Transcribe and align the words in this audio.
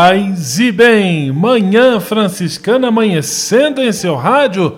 Paz 0.00 0.60
e 0.60 0.70
bem, 0.70 1.32
manhã 1.32 1.98
franciscana 1.98 2.86
amanhecendo 2.86 3.82
em 3.82 3.90
seu 3.90 4.14
rádio 4.14 4.76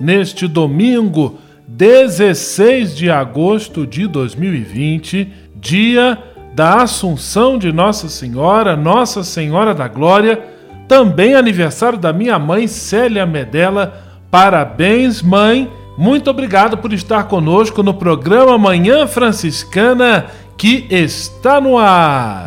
neste 0.00 0.48
domingo 0.48 1.38
16 1.68 2.96
de 2.96 3.10
agosto 3.10 3.86
de 3.86 4.06
2020, 4.06 5.30
dia 5.56 6.16
da 6.54 6.76
Assunção 6.76 7.58
de 7.58 7.70
Nossa 7.70 8.08
Senhora, 8.08 8.74
Nossa 8.74 9.22
Senhora 9.22 9.74
da 9.74 9.86
Glória, 9.88 10.42
também 10.88 11.34
aniversário 11.34 11.98
da 11.98 12.10
minha 12.10 12.38
mãe 12.38 12.66
Célia 12.66 13.26
Medella. 13.26 13.92
Parabéns, 14.30 15.20
mãe! 15.20 15.70
Muito 15.98 16.30
obrigado 16.30 16.78
por 16.78 16.94
estar 16.94 17.24
conosco 17.24 17.82
no 17.82 17.92
programa 17.92 18.56
Manhã 18.56 19.06
Franciscana 19.06 20.28
que 20.56 20.86
está 20.88 21.60
no 21.60 21.76
ar. 21.76 22.46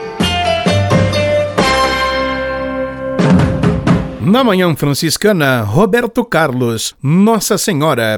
Na 4.31 4.45
Manhã 4.45 4.73
Franciscana, 4.77 5.61
Roberto 5.61 6.23
Carlos, 6.23 6.95
Nossa 7.03 7.57
Senhora. 7.57 8.17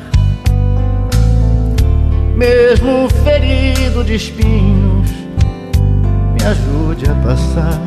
mesmo 2.41 3.07
ferido 3.23 4.03
de 4.03 4.15
espinhos, 4.15 5.11
me 6.33 6.43
ajude 6.43 7.05
a 7.07 7.13
passar. 7.23 7.79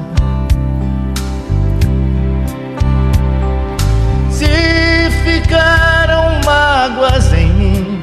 Se 4.31 5.10
ficaram 5.25 6.41
mágoas 6.44 7.32
em 7.32 7.48
mim, 7.54 8.03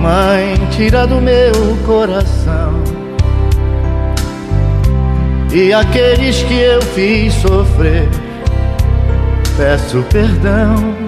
Mãe, 0.00 0.54
tira 0.70 1.04
do 1.04 1.20
meu 1.20 1.52
coração. 1.84 2.80
E 5.52 5.72
aqueles 5.72 6.44
que 6.44 6.60
eu 6.60 6.80
fiz 6.80 7.34
sofrer, 7.34 8.08
peço 9.56 10.00
perdão. 10.12 11.07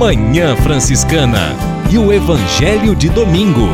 Manhã 0.00 0.56
Franciscana 0.56 1.54
e 1.92 1.98
o 1.98 2.10
Evangelho 2.10 2.96
de 2.96 3.10
Domingo. 3.10 3.68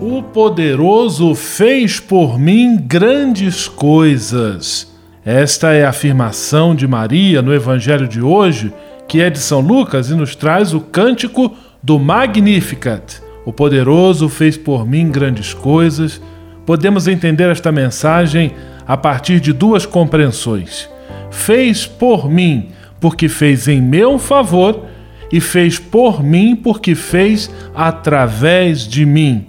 O 0.00 0.24
poderoso 0.24 1.36
fez 1.36 2.00
por 2.00 2.36
mim 2.36 2.76
grandes 2.76 3.68
coisas. 3.68 4.92
Esta 5.24 5.72
é 5.72 5.84
a 5.84 5.90
afirmação 5.90 6.74
de 6.74 6.88
Maria 6.88 7.40
no 7.40 7.54
Evangelho 7.54 8.08
de 8.08 8.20
hoje, 8.20 8.72
que 9.06 9.20
é 9.20 9.30
de 9.30 9.38
São 9.38 9.60
Lucas 9.60 10.10
e 10.10 10.16
nos 10.16 10.34
traz 10.34 10.74
o 10.74 10.80
cântico 10.80 11.56
do 11.80 11.96
Magnificat. 11.96 13.22
O 13.46 13.52
poderoso 13.52 14.28
fez 14.28 14.56
por 14.56 14.84
mim 14.84 15.12
grandes 15.12 15.54
coisas. 15.54 16.20
Podemos 16.66 17.06
entender 17.06 17.48
esta 17.48 17.70
mensagem 17.70 18.50
a 18.84 18.96
partir 18.96 19.38
de 19.38 19.52
duas 19.52 19.86
compreensões. 19.86 20.90
Fez 21.30 21.86
por 21.86 22.28
mim 22.28 22.70
porque 23.00 23.28
fez 23.28 23.68
em 23.68 23.80
meu 23.80 24.18
favor, 24.18 24.86
e 25.30 25.40
fez 25.40 25.78
por 25.78 26.22
mim, 26.22 26.56
porque 26.56 26.94
fez 26.94 27.50
através 27.74 28.80
de 28.86 29.04
mim. 29.04 29.46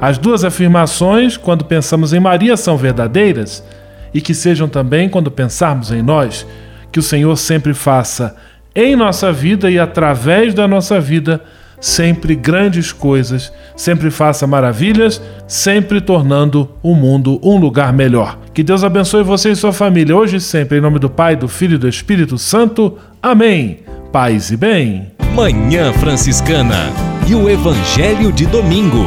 As 0.00 0.18
duas 0.18 0.44
afirmações, 0.44 1.36
quando 1.36 1.64
pensamos 1.64 2.12
em 2.12 2.20
Maria, 2.20 2.56
são 2.56 2.76
verdadeiras 2.76 3.64
e 4.12 4.20
que 4.20 4.34
sejam 4.34 4.68
também 4.68 5.08
quando 5.08 5.30
pensarmos 5.30 5.90
em 5.92 6.02
nós. 6.02 6.46
Que 6.90 6.98
o 6.98 7.02
Senhor 7.02 7.36
sempre 7.36 7.74
faça 7.74 8.36
em 8.74 8.96
nossa 8.96 9.32
vida 9.32 9.70
e 9.70 9.78
através 9.78 10.54
da 10.54 10.66
nossa 10.66 11.00
vida 11.00 11.42
sempre 11.80 12.34
grandes 12.34 12.92
coisas, 12.92 13.52
sempre 13.76 14.10
faça 14.10 14.46
maravilhas, 14.46 15.20
sempre 15.46 16.00
tornando 16.00 16.70
o 16.82 16.94
mundo 16.94 17.38
um 17.42 17.56
lugar 17.56 17.92
melhor. 17.92 18.38
Que 18.52 18.62
Deus 18.62 18.82
abençoe 18.82 19.22
você 19.22 19.50
e 19.50 19.56
sua 19.56 19.72
família 19.72 20.16
hoje 20.16 20.36
e 20.36 20.40
sempre, 20.40 20.78
em 20.78 20.80
nome 20.80 20.98
do 20.98 21.10
Pai, 21.10 21.36
do 21.36 21.48
Filho 21.48 21.74
e 21.74 21.78
do 21.78 21.88
Espírito 21.88 22.38
Santo. 22.38 22.98
Amém. 23.22 23.80
Paz 24.18 24.50
e 24.50 24.56
bem. 24.56 25.12
Manhã 25.34 25.92
Franciscana 25.92 26.90
e 27.28 27.34
o 27.34 27.50
Evangelho 27.50 28.32
de 28.32 28.46
Domingo. 28.46 29.04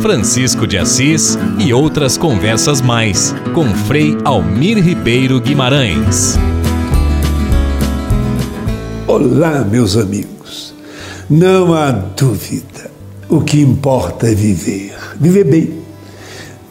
Francisco 0.00 0.66
de 0.66 0.78
Assis 0.78 1.36
e 1.58 1.74
outras 1.74 2.16
conversas 2.16 2.80
mais 2.80 3.34
com 3.52 3.66
Frei 3.66 4.16
Almir 4.24 4.82
Ribeiro 4.82 5.38
Guimarães. 5.42 6.38
Olá, 9.06 9.62
meus 9.62 9.94
amigos. 9.94 10.74
Não 11.28 11.74
há 11.74 11.90
dúvida. 11.90 12.90
O 13.28 13.42
que 13.42 13.60
importa 13.60 14.28
é 14.28 14.34
viver. 14.34 14.96
Viver 15.20 15.44
bem. 15.44 15.82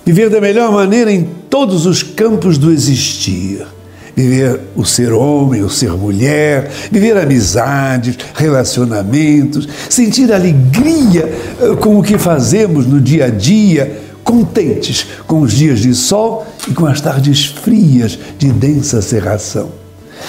Viver 0.03 0.31
da 0.31 0.41
melhor 0.41 0.71
maneira 0.71 1.11
em 1.11 1.23
todos 1.51 1.85
os 1.85 2.01
campos 2.01 2.57
do 2.57 2.71
existir. 2.71 3.74
Viver 4.15 4.61
o 4.75 4.85
ser 4.85 5.11
homem, 5.11 5.61
o 5.61 5.69
ser 5.69 5.91
mulher, 5.91 6.71
viver 6.89 7.17
amizades, 7.17 8.17
relacionamentos, 8.33 9.67
sentir 9.89 10.31
alegria 10.31 11.29
eh, 11.59 11.75
com 11.75 11.99
o 11.99 12.03
que 12.03 12.17
fazemos 12.17 12.87
no 12.87 13.01
dia 13.01 13.25
a 13.25 13.29
dia, 13.29 14.01
contentes 14.23 15.05
com 15.27 15.41
os 15.41 15.51
dias 15.51 15.79
de 15.79 15.93
sol 15.93 16.47
e 16.67 16.73
com 16.73 16.85
as 16.85 17.01
tardes 17.01 17.45
frias 17.45 18.17
de 18.37 18.51
densa 18.51 19.01
cerração 19.01 19.85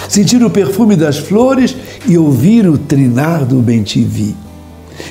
sentir 0.08 0.42
o 0.42 0.50
perfume 0.50 0.96
das 0.96 1.18
flores 1.18 1.76
e 2.06 2.16
ouvir 2.16 2.68
o 2.68 2.78
trinar 2.78 3.44
do 3.44 3.56
bem-te-vi. 3.56 4.34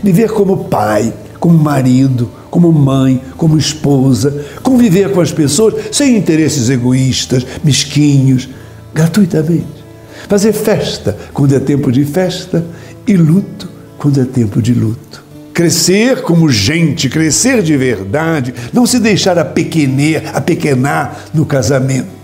Viver 0.04 0.32
como 0.32 0.66
pai, 0.66 1.14
como 1.40 1.58
marido, 1.58 2.30
como 2.50 2.72
mãe, 2.72 3.22
como 3.38 3.58
esposa, 3.58 4.46
conviver 4.64 5.12
com 5.12 5.22
as 5.22 5.32
pessoas 5.32 5.76
sem 5.92 6.18
interesses 6.18 6.70
egoístas, 6.70 7.46
mesquinhos, 7.64 8.50
gratuitamente. 8.96 9.86
Fazer 10.30 10.54
festa 10.54 11.16
quando 11.34 11.54
é 11.54 11.60
tempo 11.60 11.92
de 11.92 12.06
festa 12.06 12.66
e 13.06 13.16
luto 13.18 13.70
quando 13.98 14.22
é 14.22 14.26
tempo 14.26 14.62
de 14.62 14.74
luto. 14.74 15.24
Crescer 15.54 16.22
como 16.22 16.50
gente, 16.50 17.10
crescer 17.10 17.62
de 17.62 17.78
verdade, 17.78 18.54
não 18.74 18.86
se 18.86 19.00
deixar 19.00 19.38
apequener, 19.38 20.32
apequenar 20.34 21.26
no 21.34 21.46
casamento. 21.46 22.16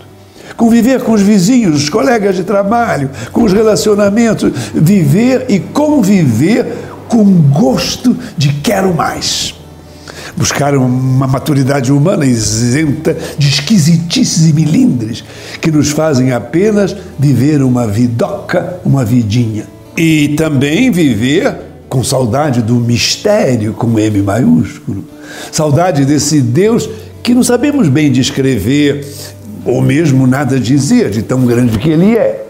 Conviver 0.56 1.02
com 1.02 1.12
os 1.12 1.22
vizinhos, 1.22 1.84
os 1.84 1.88
colegas 1.88 2.36
de 2.36 2.44
trabalho, 2.44 3.10
com 3.30 3.42
os 3.42 3.52
relacionamentos, 3.52 4.52
viver 4.74 5.46
e 5.48 5.60
conviver 5.60 6.66
com 7.08 7.24
gosto 7.50 8.16
de 8.36 8.52
quero 8.54 8.94
mais. 8.94 9.54
Buscar 10.36 10.74
uma 10.74 11.26
maturidade 11.26 11.92
humana 11.92 12.24
isenta 12.24 13.16
de 13.36 13.48
esquisitices 13.48 14.48
e 14.48 14.52
milindres 14.52 15.22
que 15.60 15.70
nos 15.70 15.90
fazem 15.90 16.32
apenas 16.32 16.96
viver 17.18 17.62
uma 17.62 17.86
vidoca, 17.86 18.80
uma 18.84 19.04
vidinha. 19.04 19.66
E 19.96 20.28
também 20.30 20.90
viver 20.90 21.54
com 21.88 22.02
saudade 22.02 22.62
do 22.62 22.76
mistério 22.76 23.74
com 23.74 23.98
M 23.98 24.22
maiúsculo, 24.22 25.04
saudade 25.50 26.06
desse 26.06 26.40
Deus 26.40 26.88
que 27.22 27.34
não 27.34 27.42
sabemos 27.42 27.88
bem 27.88 28.10
descrever 28.10 29.06
ou 29.64 29.82
mesmo 29.82 30.26
nada 30.26 30.58
dizer 30.58 31.10
de 31.10 31.22
tão 31.22 31.44
grande 31.44 31.78
que 31.78 31.90
ele 31.90 32.16
é. 32.16 32.46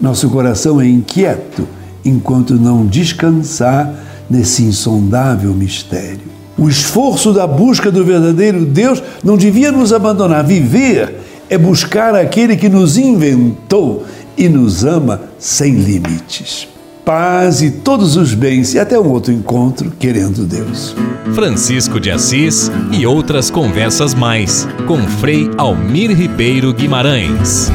Nosso 0.00 0.28
coração 0.28 0.80
é 0.80 0.86
inquieto 0.86 1.66
enquanto 2.04 2.54
não 2.54 2.86
descansar 2.86 3.92
nesse 4.28 4.62
insondável 4.62 5.54
mistério. 5.54 6.33
O 6.56 6.68
esforço 6.68 7.32
da 7.32 7.46
busca 7.46 7.90
do 7.90 8.04
verdadeiro 8.04 8.64
Deus 8.64 9.02
não 9.22 9.36
devia 9.36 9.72
nos 9.72 9.92
abandonar. 9.92 10.44
Viver 10.44 11.20
é 11.50 11.58
buscar 11.58 12.14
aquele 12.14 12.56
que 12.56 12.68
nos 12.68 12.96
inventou 12.96 14.04
e 14.36 14.48
nos 14.48 14.84
ama 14.84 15.22
sem 15.38 15.72
limites 15.74 16.74
paz 17.04 17.60
e 17.60 17.70
todos 17.70 18.16
os 18.16 18.32
bens 18.32 18.74
e 18.74 18.78
até 18.78 18.98
um 18.98 19.10
outro 19.10 19.32
encontro, 19.32 19.92
querendo 19.98 20.46
Deus. 20.46 20.96
Francisco 21.34 22.00
de 22.00 22.10
Assis 22.10 22.70
e 22.90 23.06
outras 23.06 23.50
conversas 23.50 24.14
mais 24.14 24.66
com 24.86 24.98
Frei 25.06 25.50
Almir 25.58 26.10
Ribeiro 26.16 26.72
Guimarães. 26.72 27.70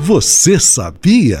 Você 0.00 0.58
sabia? 0.58 1.40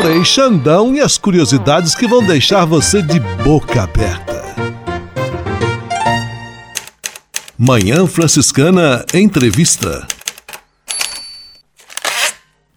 Frei 0.00 0.24
Xandão 0.24 0.92
e 0.92 1.00
as 1.00 1.16
curiosidades 1.16 1.94
que 1.94 2.08
vão 2.08 2.26
deixar 2.26 2.64
você 2.64 3.00
de 3.00 3.20
boca 3.44 3.84
aberta. 3.84 4.42
Manhã 7.56 8.04
Franciscana 8.04 9.04
Entrevista. 9.14 10.04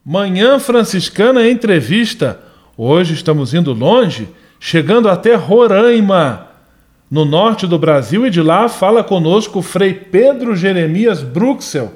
Manhã 0.06 0.60
Franciscana 0.60 1.50
Entrevista. 1.50 2.40
Hoje 2.78 3.16
estamos 3.16 3.56
indo 3.56 3.74
longe, 3.74 4.30
chegando 4.60 5.10
até 5.10 5.34
Roraima 5.34 6.51
no 7.12 7.26
norte 7.26 7.68
do 7.68 7.78
Brasil, 7.78 8.26
e 8.26 8.30
de 8.30 8.42
lá 8.42 8.70
fala 8.70 9.04
conosco 9.04 9.60
o 9.60 9.62
Frei 9.62 9.94
Pedro 9.94 10.56
Jeremias 10.56 11.22
Bruxel. 11.22 11.92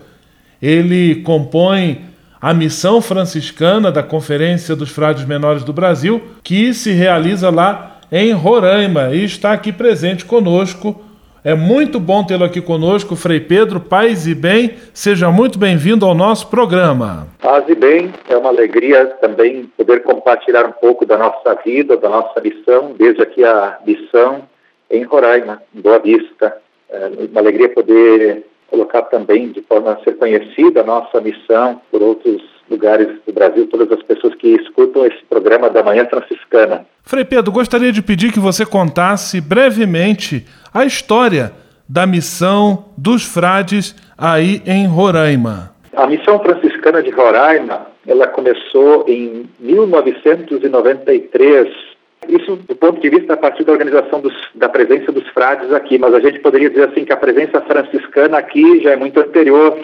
Ele 0.61 1.15
compõe 1.23 2.01
a 2.41 2.53
missão 2.53 3.01
franciscana 3.01 3.89
da 3.89 4.03
Conferência 4.03 4.75
dos 4.75 4.89
Frades 4.89 5.25
Menores 5.25 5.63
do 5.63 5.71
Brasil, 5.71 6.21
que 6.43 6.73
se 6.73 6.91
realiza 6.91 7.49
lá 7.49 8.01
em 8.11 8.33
Roraima 8.33 9.13
e 9.13 9.23
está 9.23 9.53
aqui 9.53 9.71
presente 9.71 10.25
conosco. 10.25 11.01
É 11.45 11.55
muito 11.55 11.97
bom 11.97 12.23
tê-lo 12.23 12.43
aqui 12.43 12.59
conosco, 12.59 13.15
Frei 13.15 13.39
Pedro, 13.39 13.79
paz 13.79 14.27
e 14.27 14.35
bem. 14.35 14.71
Seja 14.93 15.31
muito 15.31 15.57
bem-vindo 15.57 16.05
ao 16.05 16.13
nosso 16.13 16.47
programa. 16.47 17.27
Paz 17.41 17.63
e 17.69 17.75
bem, 17.75 18.11
é 18.27 18.35
uma 18.35 18.49
alegria 18.49 19.05
também 19.21 19.71
poder 19.77 20.03
compartilhar 20.03 20.65
um 20.65 20.71
pouco 20.73 21.05
da 21.05 21.17
nossa 21.17 21.55
vida, 21.63 21.95
da 21.95 22.09
nossa 22.09 22.41
missão, 22.41 22.93
desde 22.97 23.21
aqui 23.21 23.43
a 23.45 23.77
missão 23.85 24.43
em 24.89 25.03
Roraima, 25.03 25.61
em 25.73 25.81
Boa 25.81 25.99
Vista. 25.99 26.57
É 26.89 27.11
uma 27.31 27.41
alegria 27.41 27.69
poder 27.69 28.45
colocar 28.67 29.03
também 29.03 29.49
de 29.49 29.61
forma 29.61 29.93
a 29.93 30.03
ser 30.03 30.17
conhecida 30.17 30.81
a 30.81 30.83
nossa 30.83 31.21
missão 31.21 31.79
por 31.91 32.01
outros 32.01 32.41
lugares 32.69 33.07
do 33.25 33.33
Brasil, 33.33 33.67
todas 33.67 33.89
as 33.91 34.01
pessoas 34.03 34.35
que 34.35 34.55
escutam 34.55 35.05
esse 35.05 35.23
programa 35.29 35.69
da 35.69 35.83
Manhã 35.83 36.05
Franciscana. 36.05 36.85
Frei 37.03 37.23
Pedro, 37.23 37.51
gostaria 37.51 37.91
de 37.91 38.01
pedir 38.01 38.33
que 38.33 38.39
você 38.39 38.65
contasse 38.65 39.39
brevemente 39.39 40.43
a 40.73 40.83
história 40.83 41.53
da 41.87 42.07
missão 42.07 42.85
dos 42.97 43.23
frades 43.23 43.95
aí 44.17 44.63
em 44.65 44.87
Roraima. 44.87 45.75
A 45.95 46.07
missão 46.07 46.39
franciscana 46.39 47.03
de 47.03 47.11
Roraima, 47.11 47.85
ela 48.07 48.27
começou 48.27 49.05
em 49.07 49.47
1993 49.59 51.94
isso 52.29 52.55
do 52.55 52.75
ponto 52.75 52.99
de 53.01 53.09
vista 53.09 53.33
a 53.33 53.37
partir 53.37 53.63
da 53.63 53.71
organização 53.71 54.21
dos, 54.21 54.33
da 54.55 54.69
presença 54.69 55.11
dos 55.11 55.27
frades 55.29 55.71
aqui, 55.73 55.97
mas 55.97 56.13
a 56.13 56.19
gente 56.19 56.39
poderia 56.39 56.69
dizer 56.69 56.89
assim 56.89 57.05
que 57.05 57.13
a 57.13 57.17
presença 57.17 57.61
franciscana 57.61 58.37
aqui 58.37 58.81
já 58.81 58.91
é 58.91 58.95
muito 58.95 59.19
anterior. 59.19 59.77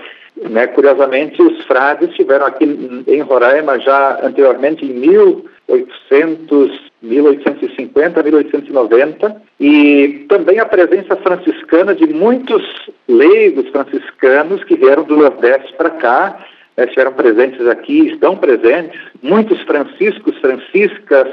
Né? 0.49 0.67
Curiosamente, 0.67 1.41
os 1.41 1.63
frades 1.65 2.09
estiveram 2.09 2.45
aqui 2.45 2.65
em 3.07 3.21
Roraima 3.21 3.79
já 3.79 4.19
anteriormente 4.23 4.85
em 4.85 4.93
1800, 4.93 6.91
1850, 7.01 8.23
1890 8.23 9.41
e 9.59 10.25
também 10.29 10.59
a 10.59 10.65
presença 10.65 11.15
franciscana 11.17 11.93
de 11.93 12.07
muitos 12.07 12.63
leigos 13.07 13.69
franciscanos 13.69 14.63
que 14.63 14.75
vieram 14.75 15.03
do 15.03 15.17
Nordeste 15.17 15.73
para 15.75 15.89
cá, 15.89 16.39
né? 16.77 16.85
estiveram 16.85 17.13
presentes 17.13 17.67
aqui, 17.67 18.09
estão 18.09 18.37
presentes, 18.37 18.99
muitos 19.21 19.61
franciscos, 19.63 20.37
franciscas, 20.39 21.27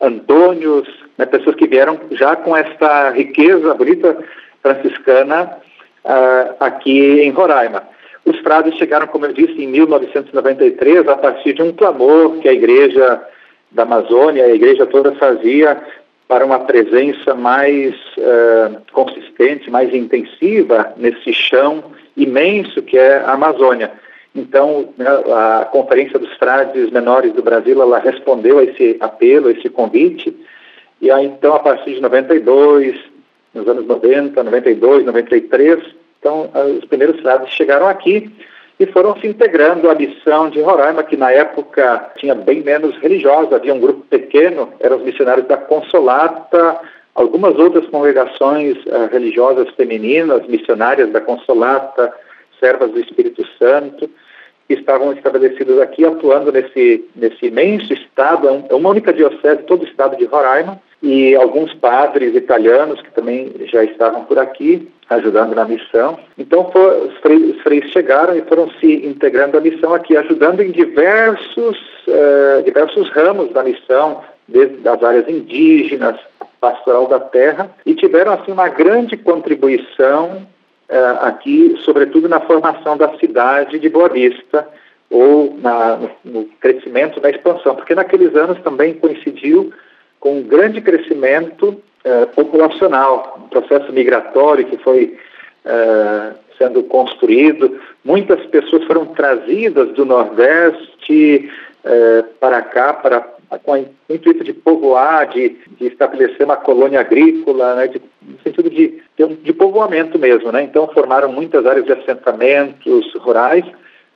Antônios, 0.00 0.88
né, 1.16 1.26
pessoas 1.26 1.56
que 1.56 1.66
vieram 1.66 1.98
já 2.12 2.36
com 2.36 2.56
essa 2.56 3.10
riqueza 3.10 3.74
bonita 3.74 4.16
franciscana 4.62 5.58
uh, 6.04 6.54
aqui 6.60 7.20
em 7.20 7.30
Roraima. 7.30 7.82
Os 8.24 8.38
frades 8.40 8.74
chegaram, 8.74 9.06
como 9.06 9.26
eu 9.26 9.32
disse, 9.32 9.62
em 9.62 9.66
1993, 9.66 11.08
a 11.08 11.16
partir 11.16 11.54
de 11.54 11.62
um 11.62 11.72
clamor 11.72 12.38
que 12.38 12.48
a 12.48 12.52
igreja 12.52 13.22
da 13.70 13.82
Amazônia, 13.82 14.44
a 14.44 14.54
igreja 14.54 14.86
toda 14.86 15.12
fazia 15.12 15.82
para 16.28 16.44
uma 16.44 16.60
presença 16.60 17.34
mais 17.34 17.94
uh, 18.18 18.80
consistente, 18.92 19.70
mais 19.70 19.94
intensiva 19.94 20.92
nesse 20.96 21.32
chão 21.32 21.82
imenso 22.16 22.82
que 22.82 22.98
é 22.98 23.16
a 23.16 23.32
Amazônia. 23.32 23.90
Então, 24.38 24.88
né, 24.96 25.06
a 25.06 25.64
Conferência 25.66 26.18
dos 26.18 26.32
Frades 26.36 26.90
Menores 26.90 27.32
do 27.32 27.42
Brasil, 27.42 27.80
ela 27.80 27.98
respondeu 27.98 28.58
a 28.58 28.64
esse 28.64 28.96
apelo, 29.00 29.48
a 29.48 29.52
esse 29.52 29.68
convite, 29.68 30.34
e 31.00 31.10
aí, 31.10 31.26
então, 31.26 31.54
a 31.54 31.60
partir 31.60 31.94
de 31.94 32.00
92, 32.00 32.98
nos 33.54 33.68
anos 33.68 33.86
90, 33.86 34.42
92, 34.42 35.04
93, 35.04 35.78
então, 36.18 36.50
os 36.76 36.84
primeiros 36.86 37.20
frades 37.20 37.52
chegaram 37.52 37.86
aqui 37.86 38.30
e 38.80 38.86
foram 38.86 39.16
se 39.20 39.26
integrando 39.26 39.90
à 39.90 39.94
missão 39.94 40.50
de 40.50 40.60
Roraima, 40.60 41.02
que 41.02 41.16
na 41.16 41.30
época 41.30 42.12
tinha 42.16 42.34
bem 42.34 42.62
menos 42.62 42.96
religiosa, 42.98 43.56
havia 43.56 43.74
um 43.74 43.80
grupo 43.80 44.04
pequeno, 44.08 44.72
eram 44.80 44.98
os 44.98 45.02
missionários 45.02 45.46
da 45.46 45.56
Consolata, 45.56 46.78
algumas 47.14 47.56
outras 47.58 47.86
congregações 47.86 48.76
uh, 48.86 49.08
religiosas 49.10 49.68
femininas, 49.70 50.46
missionárias 50.46 51.10
da 51.10 51.20
Consolata, 51.20 52.12
servas 52.58 52.90
do 52.90 53.00
Espírito 53.00 53.46
Santo, 53.58 54.10
que 54.66 54.74
estavam 54.74 55.12
estabelecidas 55.12 55.80
aqui, 55.80 56.04
atuando 56.04 56.52
nesse, 56.52 57.04
nesse 57.16 57.46
imenso 57.46 57.92
estado, 57.92 58.48
é, 58.48 58.64
é 58.68 58.74
uma 58.74 58.90
única 58.90 59.12
diocese, 59.12 59.62
todo 59.62 59.82
o 59.82 59.88
estado 59.88 60.16
de 60.16 60.26
Roraima, 60.26 60.80
e 61.02 61.34
alguns 61.36 61.72
padres 61.74 62.34
italianos 62.34 63.00
que 63.00 63.10
também 63.12 63.52
já 63.72 63.84
estavam 63.84 64.24
por 64.24 64.38
aqui 64.38 64.88
ajudando 65.08 65.54
na 65.54 65.64
missão. 65.64 66.18
Então 66.36 66.70
os, 66.74 67.14
os, 67.14 67.60
freis, 67.62 67.90
chegaram 67.92 68.36
e 68.36 68.42
foram 68.42 68.68
se 68.80 69.06
integrando 69.06 69.56
à 69.56 69.60
missão 69.60 69.94
aqui, 69.94 70.16
ajudando 70.16 70.60
em 70.60 70.70
diversos, 70.70 71.78
uh, 72.08 72.62
diversos 72.64 73.08
ramos 73.10 73.52
da 73.52 73.62
missão, 73.62 74.22
desde 74.46 74.86
as 74.86 75.02
áreas 75.02 75.28
indígenas, 75.28 76.16
pastoral 76.60 77.06
da 77.06 77.20
terra, 77.20 77.70
e 77.86 77.94
tiveram 77.94 78.32
assim 78.32 78.50
uma 78.50 78.68
grande 78.68 79.16
contribuição 79.16 80.46
uh, 80.88 81.24
aqui, 81.24 81.76
sobretudo 81.84 82.28
na 82.28 82.40
formação 82.40 82.96
da 82.96 83.16
cidade 83.18 83.78
de 83.78 83.88
Boa 83.88 84.08
Vista, 84.08 84.66
ou 85.10 85.56
na, 85.60 85.98
no, 86.24 86.44
crescimento, 86.60 87.20
na 87.20 87.30
expansão, 87.30 87.74
porque 87.74 87.94
naqueles 87.94 88.34
anos 88.34 88.60
também 88.60 88.94
coincidiu 88.94 89.72
com 90.20 90.38
um 90.38 90.42
grande 90.42 90.80
crescimento 90.80 91.68
uh, 91.68 92.26
populacional, 92.34 93.40
um 93.44 93.48
processo 93.48 93.92
migratório 93.92 94.66
que 94.66 94.76
foi 94.78 95.16
uh, 95.64 96.34
sendo 96.58 96.82
construído. 96.82 97.80
Muitas 98.04 98.44
pessoas 98.46 98.84
foram 98.84 99.06
trazidas 99.06 99.92
do 99.94 100.04
Nordeste 100.04 101.50
para 102.40 102.60
cá 102.60 102.92
para 102.92 103.37
com 103.64 103.72
o 103.72 104.14
intuito 104.14 104.44
de 104.44 104.52
povoar, 104.52 105.28
de, 105.28 105.56
de 105.78 105.86
estabelecer 105.86 106.44
uma 106.44 106.56
colônia 106.56 107.00
agrícola, 107.00 107.74
né, 107.76 107.88
de, 107.88 108.02
no 108.20 108.38
sentido 108.42 108.68
de, 108.68 109.00
de 109.42 109.52
povoamento 109.52 110.18
mesmo. 110.18 110.52
Né? 110.52 110.62
Então 110.62 110.88
formaram 110.88 111.32
muitas 111.32 111.64
áreas 111.64 111.86
de 111.86 111.92
assentamentos 111.92 113.14
rurais, 113.14 113.64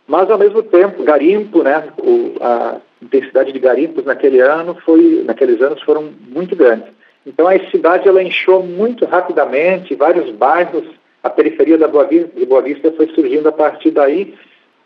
mas 0.07 0.31
ao 0.31 0.39
mesmo 0.39 0.63
tempo 0.63 1.03
garimpo, 1.03 1.63
né, 1.63 1.89
o, 1.99 2.35
a 2.41 2.77
intensidade 3.01 3.53
de 3.53 3.59
garimpos 3.59 4.05
naquele 4.05 4.41
ano 4.41 4.77
foi, 4.85 5.23
naqueles 5.25 5.61
anos 5.63 5.83
foram 5.83 6.11
muito 6.29 6.55
grandes. 6.55 6.93
Então 7.27 7.47
a 7.49 7.59
cidade 7.71 8.09
ela 8.09 8.23
inchou 8.23 8.63
muito 8.63 9.07
rapidamente, 9.07 9.95
vários 9.95 10.31
bairros, 10.33 10.85
a 11.23 11.31
periferia 11.31 11.79
da 11.79 11.87
Boa 11.87 12.05
Vista, 12.05 12.29
de 12.39 12.45
Boa 12.45 12.63
Vista 12.63 12.93
foi 12.93 13.07
surgindo 13.15 13.49
a 13.49 13.53
partir 13.53 13.93
daí, 13.93 14.35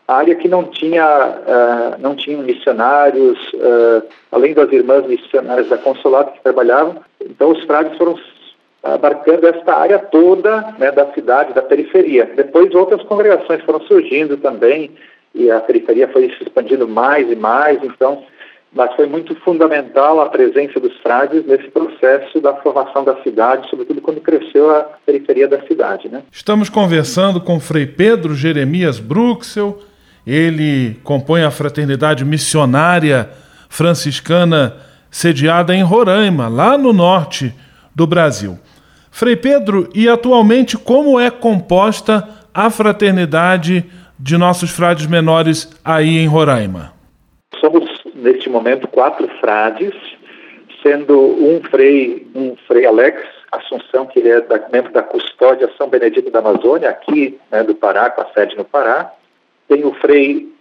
área 0.08 0.34
que 0.34 0.48
não 0.48 0.64
tinha, 0.64 1.04
uh, 1.04 2.00
não 2.00 2.14
tinham 2.14 2.42
missionários, 2.42 3.38
uh, 3.54 4.02
além 4.30 4.54
das 4.54 4.70
irmãs 4.72 5.06
missionárias 5.06 5.68
da 5.68 5.78
Consolado 5.78 6.32
que 6.32 6.42
trabalhavam, 6.42 6.96
então 7.20 7.50
os 7.50 7.64
frades 7.64 7.96
foram 7.98 8.16
abarcando 8.82 9.48
esta 9.48 9.74
área 9.74 9.98
toda 9.98 10.74
né, 10.78 10.92
da 10.92 11.12
cidade, 11.12 11.52
da 11.52 11.62
periferia. 11.62 12.30
Depois 12.36 12.72
outras 12.74 13.02
congregações 13.02 13.62
foram 13.62 13.80
surgindo 13.80 14.36
também, 14.36 14.92
e 15.34 15.50
a 15.50 15.60
periferia 15.60 16.08
foi 16.08 16.28
se 16.30 16.44
expandindo 16.44 16.86
mais 16.86 17.30
e 17.30 17.36
mais, 17.36 17.82
então, 17.82 18.22
mas 18.72 18.94
foi 18.94 19.06
muito 19.06 19.34
fundamental 19.36 20.20
a 20.20 20.28
presença 20.28 20.78
dos 20.78 20.96
frades 20.98 21.44
nesse 21.46 21.68
processo 21.68 22.40
da 22.40 22.54
formação 22.54 23.04
da 23.04 23.20
cidade, 23.22 23.68
sobretudo 23.68 24.00
quando 24.00 24.20
cresceu 24.20 24.70
a 24.70 24.82
periferia 25.04 25.48
da 25.48 25.60
cidade. 25.62 26.08
Né? 26.08 26.22
Estamos 26.30 26.68
conversando 26.68 27.40
com 27.40 27.58
Frei 27.58 27.86
Pedro 27.86 28.34
Jeremias 28.34 29.00
Bruxel, 29.00 29.78
ele 30.26 30.98
compõe 31.04 31.42
a 31.42 31.50
fraternidade 31.50 32.24
missionária 32.24 33.30
franciscana 33.68 34.76
sediada 35.10 35.74
em 35.74 35.82
Roraima, 35.82 36.48
lá 36.48 36.76
no 36.76 36.92
norte 36.92 37.54
do 37.94 38.06
Brasil. 38.06 38.58
Frei 39.10 39.36
Pedro, 39.36 39.88
e 39.94 40.08
atualmente 40.08 40.76
como 40.76 41.18
é 41.18 41.30
composta 41.30 42.28
a 42.52 42.68
fraternidade 42.68 43.84
de 44.18 44.36
nossos 44.36 44.70
frades 44.70 45.06
menores 45.06 45.70
aí 45.84 46.18
em 46.18 46.26
Roraima? 46.26 46.92
Somos, 47.60 47.84
neste 48.14 48.48
momento, 48.48 48.88
quatro 48.88 49.28
frades, 49.40 49.94
sendo 50.82 51.18
um 51.18 51.60
frei, 51.70 52.26
um 52.34 52.56
frei 52.66 52.86
Alex 52.86 53.22
Assunção, 53.52 54.06
que 54.06 54.20
é 54.20 54.40
da, 54.40 54.68
membro 54.70 54.92
da 54.92 55.02
custódia 55.02 55.70
São 55.78 55.88
Benedito 55.88 56.30
da 56.30 56.40
Amazônia, 56.40 56.90
aqui 56.90 57.38
né, 57.50 57.62
do 57.62 57.74
Pará, 57.74 58.10
com 58.10 58.20
a 58.20 58.26
sede 58.34 58.56
no 58.56 58.64
Pará. 58.64 59.12
Tem 59.68 59.84
o 59.84 59.94
frei 59.94 60.52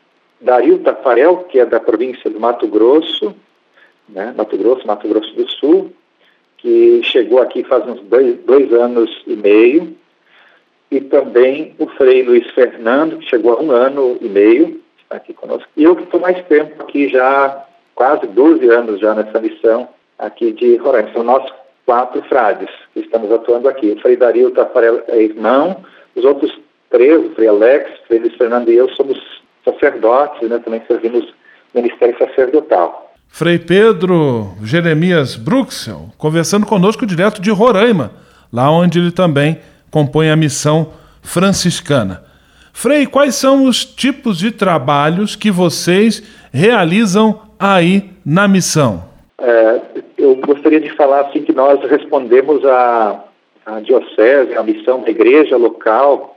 Dario 0.41 0.79
Tafarel, 0.79 1.45
que 1.49 1.59
é 1.59 1.65
da 1.65 1.79
província 1.79 2.29
do 2.29 2.39
Mato 2.39 2.67
Grosso, 2.67 3.35
né, 4.09 4.33
Mato 4.35 4.57
Grosso, 4.57 4.85
Mato 4.85 5.07
Grosso 5.07 5.33
do 5.35 5.49
Sul, 5.49 5.91
que 6.57 7.01
chegou 7.03 7.41
aqui 7.41 7.63
faz 7.63 7.87
uns 7.87 8.01
dois, 8.01 8.37
dois 8.39 8.71
anos 8.73 9.23
e 9.27 9.35
meio 9.35 9.95
e 10.91 11.01
também 11.01 11.75
o 11.79 11.87
Frei 11.87 12.23
Luiz 12.23 12.49
Fernando, 12.51 13.17
que 13.17 13.29
chegou 13.29 13.53
há 13.53 13.61
um 13.61 13.71
ano 13.71 14.17
e 14.21 14.29
meio, 14.29 14.81
está 15.03 15.17
aqui 15.17 15.33
conosco, 15.33 15.67
e 15.75 15.83
eu 15.83 15.95
que 15.95 16.03
estou 16.03 16.19
mais 16.19 16.41
tempo 16.45 16.81
aqui 16.81 17.09
já, 17.09 17.65
quase 17.93 18.27
12 18.27 18.67
anos 18.69 18.99
já 18.99 19.13
nessa 19.13 19.39
missão 19.39 19.89
aqui 20.17 20.51
de 20.51 20.77
Roraima. 20.77 21.11
São 21.13 21.23
nós 21.23 21.51
quatro 21.85 22.21
frades 22.23 22.69
que 22.93 23.01
estamos 23.01 23.31
atuando 23.31 23.67
aqui. 23.67 23.91
O 23.91 24.01
Frei 24.01 24.15
Dario 24.15 24.51
Tafarel 24.51 25.03
é 25.07 25.21
irmão, 25.21 25.83
os 26.15 26.23
outros 26.23 26.57
três, 26.95 27.25
o 27.25 27.35
Frei 27.35 27.49
Alex, 27.49 27.91
Frei 28.07 28.19
Luiz 28.19 28.33
Fernando 28.35 28.71
e 28.71 28.75
eu, 28.75 28.89
somos 28.91 29.19
sacerdotes, 29.65 30.47
né, 30.47 30.59
também 30.63 30.81
servimos 30.87 31.25
no 31.73 31.81
ministério 31.81 32.17
sacerdotal. 32.17 33.13
Frei 33.27 33.59
Pedro 33.59 34.53
Jeremias 34.63 35.35
Bruxel, 35.35 36.09
conversando 36.17 36.65
conosco 36.65 37.05
direto 37.05 37.41
de 37.41 37.51
Roraima, 37.51 38.11
lá 38.51 38.71
onde 38.71 38.99
ele 38.99 39.11
também 39.11 39.59
compõe 39.91 40.29
a 40.29 40.37
missão 40.37 40.93
franciscana. 41.21 42.23
Frei, 42.71 43.05
quais 43.05 43.35
são 43.35 43.65
os 43.65 43.83
tipos 43.83 44.37
de 44.37 44.51
trabalhos 44.51 45.35
que 45.35 45.51
vocês 45.51 46.23
realizam 46.53 47.41
aí 47.59 48.11
na 48.25 48.47
missão? 48.47 49.03
É, 49.37 49.81
eu 50.17 50.35
gostaria 50.35 50.79
de 50.79 50.91
falar 50.95 51.21
assim 51.21 51.43
que 51.43 51.51
nós 51.51 51.81
respondemos 51.89 52.63
à, 52.65 53.23
à 53.65 53.79
diocese, 53.81 54.55
à 54.55 54.63
missão 54.63 55.01
da 55.01 55.09
igreja 55.09 55.57
local, 55.57 56.34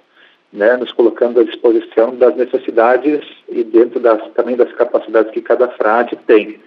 né, 0.52 0.76
nos 0.76 0.92
colocando 0.92 1.40
à 1.40 1.44
disposição 1.44 2.14
das 2.14 2.34
necessidades 2.36 3.20
e 3.48 3.62
dentro 3.62 4.00
das, 4.00 4.22
também 4.30 4.56
das 4.56 4.72
capacidades 4.72 5.32
que 5.32 5.42
cada 5.42 5.68
frade 5.68 6.16
tem. 6.26 6.58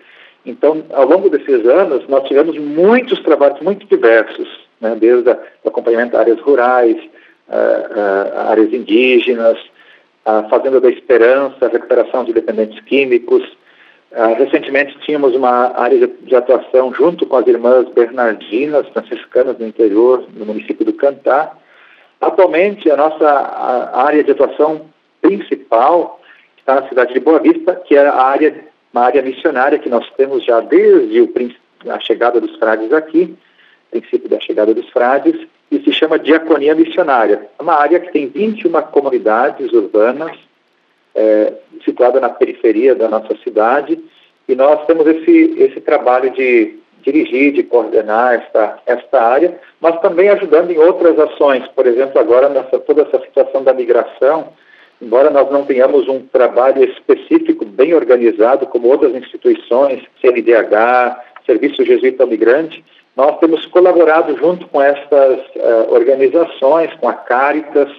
Então, 0.46 0.84
ao 0.92 1.08
longo 1.08 1.30
desses 1.30 1.66
anos, 1.66 2.08
nós 2.08 2.28
tivemos 2.28 2.58
muitos 2.58 3.20
trabalhos 3.22 3.60
muito 3.62 3.86
diversos, 3.88 4.48
né, 4.80 4.96
desde 5.00 5.30
o 5.30 5.70
acompanhamento 5.70 6.18
a 6.18 6.22
áreas 6.22 6.40
rurais, 6.40 6.98
uh, 6.98 7.52
uh, 7.52 8.50
áreas 8.50 8.74
indígenas, 8.74 9.58
a 10.26 10.44
Fazenda 10.44 10.80
da 10.80 10.90
Esperança, 10.90 11.66
a 11.66 11.70
recuperação 11.70 12.24
de 12.24 12.34
dependentes 12.34 12.80
químicos. 12.86 13.44
Uh, 14.12 14.36
recentemente 14.38 14.98
tínhamos 15.06 15.36
uma 15.36 15.78
área 15.80 16.00
de, 16.00 16.08
de, 16.26 16.36
atuação 16.36 16.94
junto 16.94 17.26
com 17.26 17.38
as 17.38 17.48
irmãs 17.48 17.88
Bernardinas, 17.90 18.88
franciscanas 18.90 19.58
do 19.58 19.66
interior, 19.66 20.26
no 20.36 20.46
município 20.46 20.86
do 20.86 20.94
Cantá. 20.94 21.56
Atualmente, 22.22 22.90
a 22.92 22.96
nossa 22.96 23.28
área 23.96 24.24
de 24.24 24.32
atuação 24.32 24.86
principal 25.20 26.22
está 26.56 26.80
na 26.80 26.88
cidade 26.88 27.14
de 27.14 27.20
Boa 27.20 27.40
Vista, 27.40 27.76
que 27.76 27.96
é 27.96 28.08
a 28.08 28.22
área, 28.22 28.54
uma 28.94 29.04
área 29.06 29.24
missionária 29.24 29.80
que 29.80 29.90
nós 29.90 30.08
temos 30.16 30.46
já 30.46 30.60
desde 30.62 31.20
o, 31.20 31.34
a 31.90 32.00
chegada 32.00 32.40
dos 32.40 32.56
frades 32.58 32.94
aqui, 32.94 33.36
princípio 33.90 34.30
da 34.30 34.40
chegada 34.40 34.72
dos 34.72 34.88
frades, 34.90 35.48
e 35.72 35.82
se 35.82 35.92
chama 35.92 36.20
Diaconia 36.20 36.76
Missionária. 36.76 37.50
É 37.58 37.64
uma 37.64 37.74
área 37.74 38.00
que 38.00 38.12
tem 38.12 38.28
21 38.28 38.72
comunidades 38.84 39.72
urbanas, 39.74 40.38
é, 41.16 41.54
situada 41.84 42.20
na 42.20 42.30
periferia 42.30 42.94
da 42.94 43.10
nossa 43.10 43.36
cidade, 43.44 44.00
e 44.48 44.54
nós 44.54 44.86
temos 44.86 45.08
esse, 45.08 45.56
esse 45.58 45.82
trabalho 45.82 46.30
de 46.32 46.81
dirigir, 47.02 47.54
de 47.54 47.64
coordenar 47.64 48.36
esta, 48.36 48.80
esta 48.86 49.22
área, 49.22 49.60
mas 49.80 50.00
também 50.02 50.30
ajudando 50.30 50.72
em 50.72 50.78
outras 50.78 51.18
ações. 51.20 51.68
Por 51.70 51.86
exemplo, 51.86 52.20
agora 52.20 52.50
nessa 52.50 52.80
toda 52.80 53.04
essa 53.04 53.20
situação 53.20 53.64
da 53.64 53.74
migração, 53.74 54.50
embora 55.02 55.30
nós 55.30 55.52
não 55.52 55.66
tenhamos 55.66 56.08
um 56.08 56.22
trabalho 56.22 56.84
específico 56.84 57.66
bem 57.66 57.94
organizado 57.94 58.68
como 58.68 58.88
outras 58.88 59.16
instituições, 59.16 60.04
CNDH, 60.22 61.20
Serviço 61.46 61.84
Jesuíta 61.86 62.26
Migrante, 62.26 62.84
nós 63.16 63.38
temos 63.40 63.66
colaborado 63.66 64.38
junto 64.38 64.68
com 64.68 64.82
essas 64.82 65.40
uh, 65.56 65.94
organizações, 65.94 66.94
com 66.96 67.10
a 67.10 67.14
Caritas, 67.14 67.90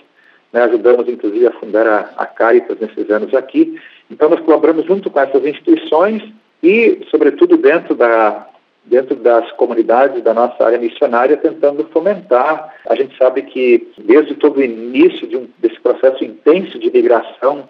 né, 0.52 0.62
ajudamos 0.62 1.08
inclusive 1.08 1.46
a 1.46 1.52
fundar 1.52 1.86
a, 1.86 2.10
a 2.16 2.26
Caritas 2.26 2.78
nesses 2.80 3.10
anos 3.10 3.34
aqui. 3.34 3.78
Então 4.10 4.28
nós 4.28 4.40
colaboramos 4.40 4.84
junto 4.86 5.10
com 5.10 5.20
essas 5.20 5.44
instituições 5.44 6.22
e, 6.62 7.00
sobretudo, 7.10 7.56
dentro 7.56 7.94
da 7.94 8.46
dentro 8.84 9.14
das 9.16 9.50
comunidades 9.52 10.22
da 10.22 10.34
nossa 10.34 10.64
área 10.64 10.78
missionária, 10.78 11.36
tentando 11.36 11.84
fomentar. 11.92 12.74
A 12.88 12.94
gente 12.94 13.16
sabe 13.16 13.42
que 13.42 13.88
desde 13.98 14.34
todo 14.34 14.58
o 14.58 14.62
início 14.62 15.26
de 15.26 15.36
um, 15.36 15.48
desse 15.58 15.80
processo 15.80 16.24
intenso 16.24 16.78
de 16.78 16.90
migração 16.90 17.68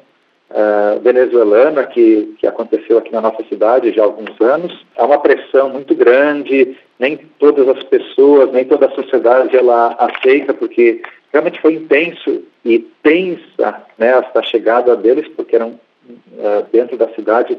uh, 0.51 1.01
venezuelana 1.01 1.85
que, 1.85 2.35
que 2.38 2.46
aconteceu 2.46 2.98
aqui 2.98 3.12
na 3.12 3.20
nossa 3.20 3.44
cidade 3.44 3.92
já 3.92 4.03
há 4.03 4.07
alguns 4.07 4.40
anos. 4.40 4.85
Há 4.96 5.05
uma 5.05 5.18
pressão 5.18 5.68
muito 5.68 5.94
grande, 5.94 6.77
nem 6.98 7.18
todas 7.38 7.68
as 7.68 7.83
pessoas, 7.85 8.51
nem 8.53 8.64
toda 8.64 8.87
a 8.87 8.94
sociedade 8.94 9.57
ela 9.57 9.94
aceita, 9.98 10.55
porque 10.55 11.03
realmente 11.33 11.61
foi 11.61 11.75
intenso 11.75 12.42
e 12.64 12.79
tensa 13.03 13.83
né, 13.98 14.12
chegada 14.44 14.96
deles, 14.96 15.29
porque 15.37 15.57
eram 15.57 15.70
uh, 15.70 16.66
dentro 16.72 16.96
da 16.96 17.09
cidade 17.09 17.59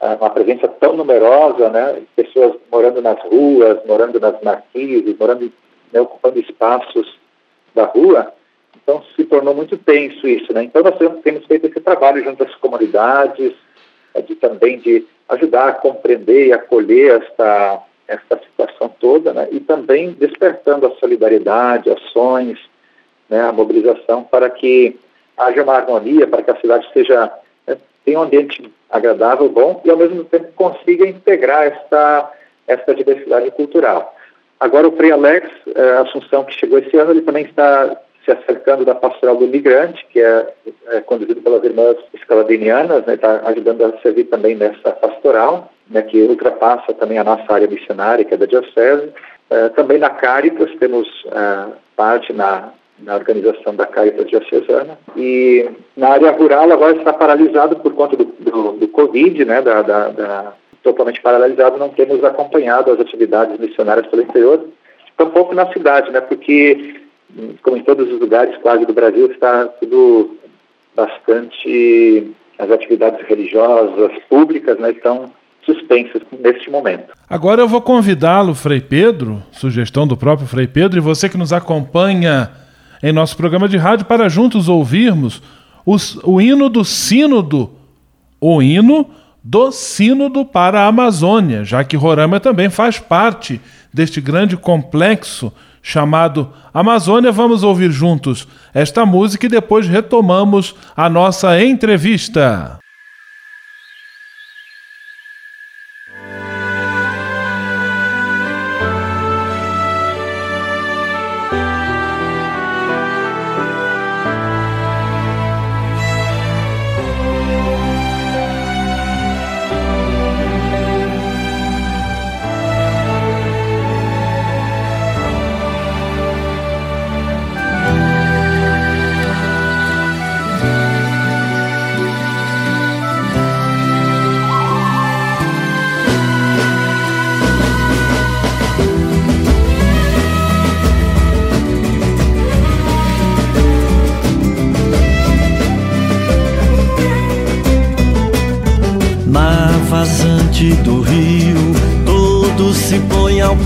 uma 0.00 0.30
presença 0.30 0.68
tão 0.68 0.96
numerosa, 0.96 1.68
né, 1.70 2.02
pessoas 2.14 2.54
morando 2.70 3.02
nas 3.02 3.20
ruas, 3.22 3.84
morando 3.84 4.20
nas 4.20 4.40
marquises, 4.42 5.18
morando, 5.18 5.52
né, 5.92 6.00
ocupando 6.00 6.38
espaços 6.38 7.18
da 7.74 7.84
rua, 7.84 8.32
então 8.82 9.02
se 9.14 9.24
tornou 9.24 9.54
muito 9.54 9.76
tenso 9.76 10.26
isso, 10.26 10.52
né? 10.52 10.62
Então 10.62 10.82
nós 10.82 10.96
temos 11.22 11.44
feito 11.46 11.66
esse 11.66 11.80
trabalho 11.80 12.22
junto 12.24 12.42
às 12.42 12.54
comunidades, 12.54 13.52
é, 14.14 14.22
de 14.22 14.34
também 14.34 14.78
de 14.78 15.06
ajudar 15.28 15.68
a 15.68 15.72
compreender 15.72 16.48
e 16.48 16.52
acolher 16.52 17.22
esta 17.22 17.82
esta 18.06 18.38
situação 18.38 18.88
toda, 18.98 19.34
né? 19.34 19.48
E 19.52 19.60
também 19.60 20.12
despertando 20.12 20.86
a 20.86 20.90
solidariedade, 20.92 21.90
ações, 21.90 22.58
né, 23.28 23.42
a 23.42 23.52
mobilização 23.52 24.24
para 24.24 24.48
que 24.48 24.98
haja 25.36 25.62
uma 25.62 25.74
harmonia, 25.74 26.26
para 26.26 26.42
que 26.42 26.50
a 26.50 26.56
cidade 26.58 26.88
seja 26.94 27.30
tenha 28.08 28.20
um 28.20 28.22
ambiente 28.22 28.72
agradável, 28.88 29.50
bom 29.50 29.82
e 29.84 29.90
ao 29.90 29.96
mesmo 29.98 30.24
tempo 30.24 30.48
consiga 30.56 31.06
integrar 31.06 31.66
esta 31.66 32.32
esta 32.66 32.94
diversidade 32.94 33.50
cultural. 33.52 34.14
Agora 34.60 34.88
o 34.88 34.96
Frei 34.96 35.10
Alex, 35.10 35.48
é, 35.74 35.90
a 35.92 36.00
Assunção 36.00 36.44
que 36.44 36.52
chegou 36.52 36.78
esse 36.78 36.94
ano, 36.96 37.12
ele 37.12 37.22
também 37.22 37.44
está 37.44 37.96
se 38.24 38.30
acercando 38.30 38.84
da 38.84 38.94
pastoral 38.94 39.36
do 39.36 39.46
migrante, 39.46 40.04
que 40.10 40.20
é, 40.20 40.52
é 40.88 41.00
conduzido 41.00 41.40
pelas 41.40 41.64
irmãs 41.64 41.96
escaladinianas, 42.12 43.06
né, 43.06 43.14
está 43.14 43.40
ajudando 43.46 43.84
a 43.86 43.98
servir 44.02 44.24
também 44.24 44.54
nessa 44.54 44.92
pastoral, 44.92 45.72
né, 45.88 46.02
que 46.02 46.20
ultrapassa 46.22 46.92
também 46.92 47.18
a 47.18 47.24
nossa 47.24 47.50
área 47.50 47.66
missionária, 47.66 48.24
que 48.24 48.34
é 48.34 48.36
da 48.36 48.44
Diocese. 48.44 49.12
É, 49.48 49.70
também 49.70 49.98
na 49.98 50.10
Caritas, 50.10 50.70
temos 50.78 51.08
é, 51.26 51.72
parte 51.96 52.34
na, 52.34 52.70
na 53.00 53.14
organização 53.14 53.74
da 53.74 53.86
Caritas 53.86 54.28
Diocesana. 54.28 54.98
E 55.16 55.68
na 55.96 56.10
área 56.10 56.32
rural 56.32 56.70
agora 56.70 56.96
está 56.96 57.12
paralisado 57.12 57.76
por 57.76 57.94
conta 57.94 58.16
do, 58.16 58.24
do, 58.24 58.72
do 58.72 58.88
Covid, 58.88 59.44
né, 59.44 59.62
da, 59.62 59.82
da, 59.82 60.08
da, 60.08 60.52
totalmente 60.82 61.20
paralisado, 61.20 61.78
não 61.78 61.88
temos 61.90 62.22
acompanhado 62.24 62.90
as 62.90 63.00
atividades 63.00 63.58
missionárias 63.58 64.06
pelo 64.06 64.22
interior, 64.22 64.64
tampouco 65.16 65.54
na 65.54 65.72
cidade, 65.72 66.10
né, 66.10 66.20
porque 66.20 66.98
como 67.62 67.76
em 67.76 67.82
todos 67.82 68.10
os 68.10 68.20
lugares 68.20 68.56
quase 68.58 68.86
do 68.86 68.92
Brasil, 68.92 69.30
está 69.30 69.66
tudo 69.66 70.36
bastante. 70.94 72.32
As 72.58 72.70
atividades 72.70 73.24
religiosas, 73.28 74.10
públicas, 74.28 74.78
né, 74.78 74.90
estão 74.90 75.30
suspensas 75.64 76.22
neste 76.40 76.70
momento. 76.70 77.12
Agora 77.28 77.60
eu 77.60 77.68
vou 77.68 77.80
convidá-lo, 77.80 78.54
Frei 78.54 78.80
Pedro, 78.80 79.42
sugestão 79.52 80.06
do 80.06 80.16
próprio 80.16 80.48
Frei 80.48 80.66
Pedro, 80.66 80.98
e 80.98 81.00
você 81.00 81.28
que 81.28 81.36
nos 81.36 81.52
acompanha 81.52 82.50
em 83.02 83.12
nosso 83.12 83.36
programa 83.36 83.68
de 83.68 83.76
rádio, 83.76 84.06
para 84.06 84.28
juntos 84.28 84.68
ouvirmos 84.68 85.42
os, 85.84 86.18
o 86.22 86.40
hino 86.40 86.68
do 86.68 86.84
Sínodo, 86.84 87.70
o 88.40 88.62
hino 88.62 89.08
do 89.42 89.72
Sínodo 89.72 90.44
para 90.44 90.82
a 90.82 90.86
Amazônia, 90.86 91.64
já 91.64 91.82
que 91.82 91.96
Roraima 91.96 92.38
também 92.38 92.68
faz 92.68 92.98
parte 92.98 93.60
deste 93.92 94.20
grande 94.20 94.56
complexo 94.56 95.52
chamado 95.80 96.52
Amazônia. 96.74 97.32
Vamos 97.32 97.62
ouvir 97.62 97.90
juntos 97.90 98.46
esta 98.74 99.06
música 99.06 99.46
e 99.46 99.48
depois 99.48 99.88
retomamos 99.88 100.74
a 100.96 101.08
nossa 101.08 101.62
entrevista. 101.62 102.78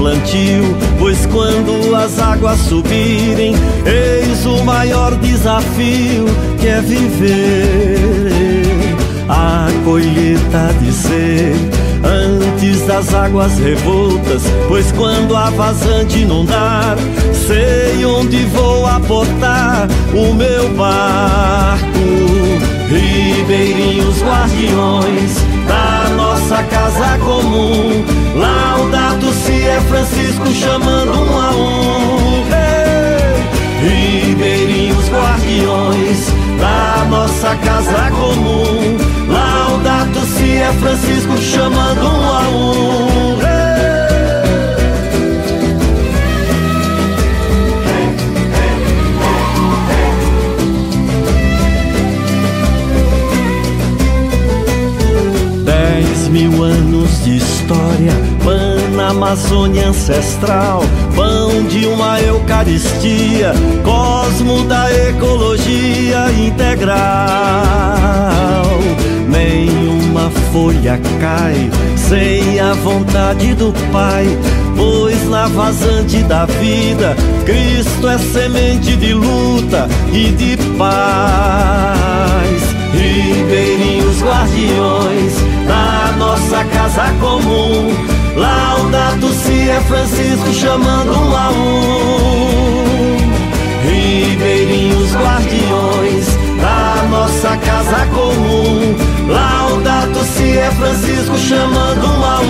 Plantio, 0.02 0.76
pois 0.98 1.26
quando 1.26 1.94
as 1.94 2.18
águas 2.18 2.58
subirem, 2.58 3.54
eis 3.86 4.44
o 4.44 4.64
maior 4.64 5.14
desafio 5.16 6.24
que 6.58 6.66
é 6.66 6.80
viver 6.80 8.32
a 9.28 9.68
colheita 9.84 10.74
de 10.80 10.92
ser 10.92 11.54
antes 12.04 12.84
das 12.86 13.14
águas 13.14 13.56
revoltas, 13.58 14.42
pois 14.66 14.90
quando 14.92 15.36
a 15.36 15.50
vazante 15.50 16.18
inundar, 16.18 16.96
sei 17.32 18.04
onde 18.04 18.44
vou 18.46 18.84
aportar 18.86 19.88
o 20.12 20.34
meu 20.34 20.68
barco. 20.70 21.86
Ribeirinhos 22.88 24.20
guardiões 24.20 25.51
da 25.66 26.08
nossa 26.14 26.62
casa 26.64 27.18
comum, 27.18 28.04
laudato 28.34 29.32
se 29.32 29.66
é 29.66 29.80
Francisco 29.88 30.46
chamando 30.52 31.12
um 31.12 31.38
a 31.38 31.50
um. 31.50 32.44
Hey! 32.52 34.26
Ribeirinhos 34.28 35.08
guardiões 35.08 36.26
da 36.60 37.04
nossa 37.08 37.56
casa 37.56 38.10
comum, 38.10 38.96
laudato 39.28 40.20
se 40.26 40.56
é 40.56 40.72
Francisco 40.80 41.36
chamando 41.38 42.02
um 42.02 42.28
a 42.28 42.48
um. 42.48 43.40
Hey! 43.40 43.71
Mil 56.32 56.64
anos 56.64 57.22
de 57.24 57.36
história, 57.36 58.12
pão 58.42 58.96
na 58.96 59.08
Amazônia 59.10 59.88
ancestral, 59.88 60.82
pão 61.14 61.62
de 61.64 61.86
uma 61.86 62.18
Eucaristia, 62.22 63.52
cosmo 63.84 64.64
da 64.64 64.90
ecologia 64.90 66.32
integral. 66.32 66.96
Nenhuma 69.28 70.30
folha 70.50 70.98
cai 71.20 71.70
sem 72.08 72.58
a 72.60 72.72
vontade 72.74 73.54
do 73.54 73.72
Pai, 73.92 74.26
pois 74.76 75.28
na 75.28 75.46
vazante 75.48 76.22
da 76.24 76.46
vida, 76.46 77.16
Cristo 77.44 78.08
é 78.08 78.18
semente 78.18 78.96
de 78.96 79.14
luta 79.14 79.88
e 80.12 80.30
de 80.30 80.56
paz. 80.76 82.62
Ribeirinhos 82.92 84.22
guardiões 84.22 85.34
da 85.66 86.14
nossa 86.18 86.64
casa 86.64 87.12
comum. 87.20 87.92
Laudato 88.36 89.28
se 89.28 89.70
é 89.70 89.80
Francisco 89.80 90.52
chamando 90.52 91.12
um 91.12 91.36
a 91.36 91.50
um. 91.50 92.82
Ribeirinhos 93.84 95.14
guardiões 95.14 96.31
nossa 97.42 97.56
casa 97.56 98.06
comum. 98.06 98.96
Laudato 99.28 100.24
se 100.24 100.58
é 100.58 100.70
Francisco 100.70 101.36
chamando 101.36 102.06
um 102.06 102.24
a 102.24 102.40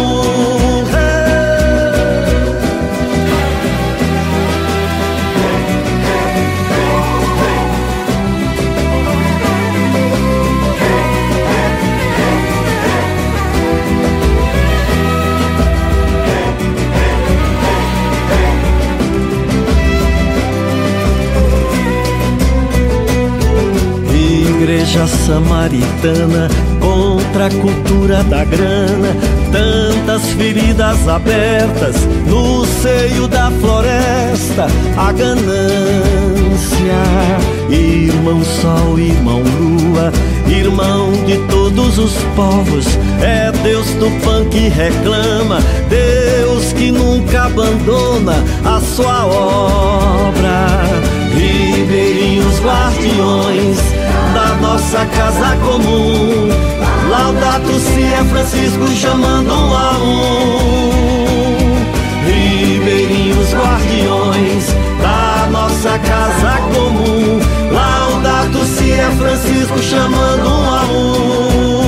samaritana 25.33 26.49
contra 26.79 27.47
a 27.47 27.51
cultura 27.51 28.23
da 28.25 28.45
grana. 28.45 29.17
Tantas 29.51 30.23
feridas 30.33 31.09
abertas 31.09 31.97
no 32.27 32.67
seio 32.67 33.27
da 33.29 33.51
floresta, 33.51 34.67
a 34.97 35.13
ganância. 35.13 35.43
Irmão 37.71 38.43
Sol, 38.45 38.99
irmão 38.99 39.43
Lua, 39.43 40.13
irmão 40.47 41.13
de 41.25 41.39
todos 41.49 41.99
os 41.99 42.13
povos. 42.37 42.87
É 43.23 43.51
Deus 43.63 43.87
Tupã 43.93 44.45
que 44.51 44.69
reclama, 44.69 45.61
Deus 45.89 46.73
que 46.75 46.91
nunca 46.91 47.45
abandona 47.45 48.35
a 48.65 48.81
sua 48.81 49.25
obra. 49.27 50.83
Ribeirinhos 51.35 52.61
guardiões 52.61 53.79
da 54.33 54.55
nossa 54.57 55.05
casa 55.07 55.57
comum. 55.57 56.49
Laudato 57.11 57.79
si 57.79 58.03
é 58.03 58.25
Francisco 58.25 58.87
chamando 58.89 59.53
um 59.53 59.75
a 59.75 59.93
um. 59.99 60.91
Ribeirinhos 62.27 63.53
guardiões 63.53 64.67
da 65.01 65.49
nossa 65.51 65.99
casa 65.99 66.59
comum. 66.75 67.41
Laudato 67.71 68.65
si 68.65 68.93
é 68.93 69.11
Francisco 69.19 69.83
chamando 69.83 70.49
um 70.49 70.71
a 70.71 70.83
um. 70.85 71.83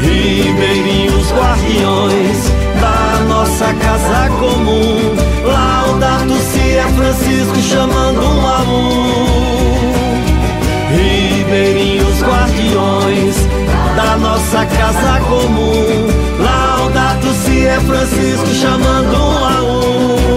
Ribeirinhos 0.00 1.32
guardiões 1.32 2.38
da 2.80 3.24
nossa 3.24 3.74
casa 3.74 4.28
comum. 4.38 5.16
Laudato 5.44 6.34
si 6.52 6.76
é 6.76 6.86
Francisco 6.96 7.60
chamando 7.60 8.22
um 8.22 8.46
a 8.46 8.60
um. 8.60 10.07
Ribeirinhos 10.90 12.22
guardiões 12.22 13.36
da 13.96 14.16
nossa 14.16 14.64
casa 14.66 15.20
comum. 15.28 16.06
Laudato 16.38 17.26
si 17.44 17.66
é 17.66 17.78
Francisco 17.80 18.48
chamando 18.54 19.14
um 19.14 19.44
a 19.44 19.62
um. 19.62 20.27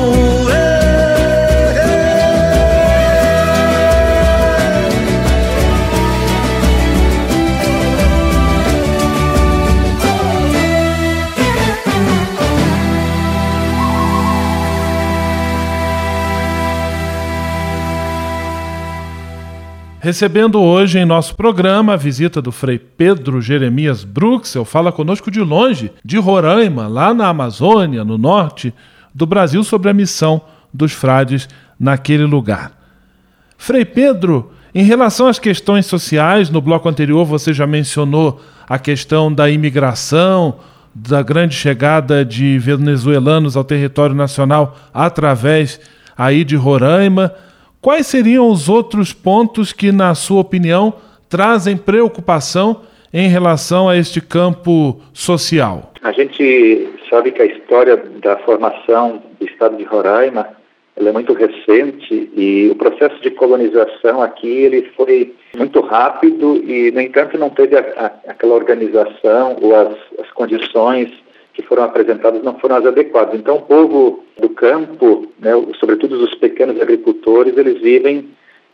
Recebendo 20.03 20.59
hoje 20.59 20.97
em 20.97 21.05
nosso 21.05 21.35
programa 21.35 21.93
a 21.93 21.95
visita 21.95 22.41
do 22.41 22.51
Frei 22.51 22.79
Pedro 22.79 23.39
Jeremias 23.39 24.03
Bruxel, 24.03 24.65
fala 24.65 24.91
conosco 24.91 25.29
de 25.29 25.39
longe, 25.41 25.91
de 26.03 26.17
Roraima, 26.17 26.87
lá 26.87 27.13
na 27.13 27.27
Amazônia, 27.27 28.03
no 28.03 28.17
norte 28.17 28.73
do 29.13 29.27
Brasil, 29.27 29.63
sobre 29.63 29.91
a 29.91 29.93
missão 29.93 30.41
dos 30.73 30.91
frades 30.91 31.47
naquele 31.79 32.23
lugar. 32.23 32.71
Frei 33.59 33.85
Pedro, 33.85 34.51
em 34.73 34.81
relação 34.81 35.27
às 35.27 35.37
questões 35.37 35.85
sociais, 35.85 36.49
no 36.49 36.61
bloco 36.61 36.89
anterior 36.89 37.23
você 37.23 37.53
já 37.53 37.67
mencionou 37.67 38.41
a 38.67 38.79
questão 38.79 39.31
da 39.31 39.51
imigração, 39.51 40.55
da 40.95 41.21
grande 41.21 41.53
chegada 41.53 42.25
de 42.25 42.57
venezuelanos 42.57 43.55
ao 43.55 43.63
território 43.63 44.15
nacional 44.15 44.75
através 44.91 45.79
aí 46.17 46.43
de 46.43 46.55
Roraima. 46.55 47.31
Quais 47.81 48.05
seriam 48.05 48.47
os 48.47 48.69
outros 48.69 49.11
pontos 49.11 49.73
que, 49.73 49.91
na 49.91 50.13
sua 50.13 50.39
opinião, 50.39 50.93
trazem 51.27 51.75
preocupação 51.75 52.81
em 53.11 53.27
relação 53.27 53.89
a 53.89 53.97
este 53.97 54.21
campo 54.21 55.01
social? 55.11 55.91
A 56.03 56.11
gente 56.11 56.87
sabe 57.09 57.31
que 57.31 57.41
a 57.41 57.45
história 57.45 57.97
da 57.97 58.37
formação 58.37 59.23
do 59.39 59.47
estado 59.47 59.77
de 59.77 59.83
Roraima 59.83 60.47
ela 60.95 61.09
é 61.09 61.11
muito 61.11 61.33
recente 61.33 62.29
e 62.35 62.69
o 62.69 62.75
processo 62.75 63.19
de 63.19 63.31
colonização 63.31 64.21
aqui 64.21 64.47
ele 64.47 64.91
foi 64.95 65.33
muito 65.57 65.81
rápido 65.81 66.57
e, 66.57 66.91
no 66.91 67.01
entanto, 67.01 67.35
não 67.39 67.49
teve 67.49 67.75
a, 67.77 67.79
a, 67.79 68.31
aquela 68.31 68.53
organização 68.53 69.57
ou 69.59 69.75
as, 69.75 69.97
as 70.19 70.29
condições 70.33 71.11
que 71.53 71.61
foram 71.61 71.83
apresentadas 71.83 72.43
não 72.43 72.57
foram 72.59 72.77
as 72.77 72.85
adequadas. 72.85 73.35
Então, 73.35 73.57
o 73.57 73.61
povo 73.61 74.23
do 74.39 74.49
campo, 74.49 75.31
né, 75.39 75.51
sobretudo 75.79 76.15
os 76.15 76.33
pequenos 76.35 76.81
agricultores, 76.81 77.57
eles 77.57 77.81
vivem 77.81 78.29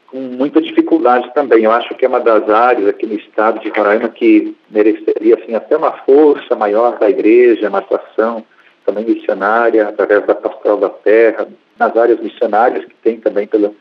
com 0.07 0.19
muita 0.19 0.61
dificuldade 0.61 1.31
também. 1.33 1.63
Eu 1.63 1.71
acho 1.71 1.93
que 1.95 2.05
é 2.05 2.07
uma 2.07 2.19
das 2.19 2.49
áreas 2.49 2.87
aqui 2.87 3.05
no 3.05 3.15
estado 3.15 3.59
de 3.59 3.69
Roraima 3.69 4.09
que 4.09 4.55
mereceria 4.69 5.35
assim 5.35 5.53
até 5.53 5.75
uma 5.75 5.91
força 5.91 6.55
maior 6.55 6.97
da 6.97 7.09
igreja, 7.09 7.69
uma 7.69 7.79
atuação 7.79 8.43
também 8.85 9.03
missionária 9.03 9.89
através 9.89 10.25
da 10.25 10.33
pastoral 10.33 10.77
da 10.77 10.89
terra, 10.89 11.47
nas 11.77 11.95
áreas 11.95 12.19
missionárias 12.21 12.85
que 12.85 12.95
tem 13.03 13.19
também 13.19 13.45
pela, 13.45 13.73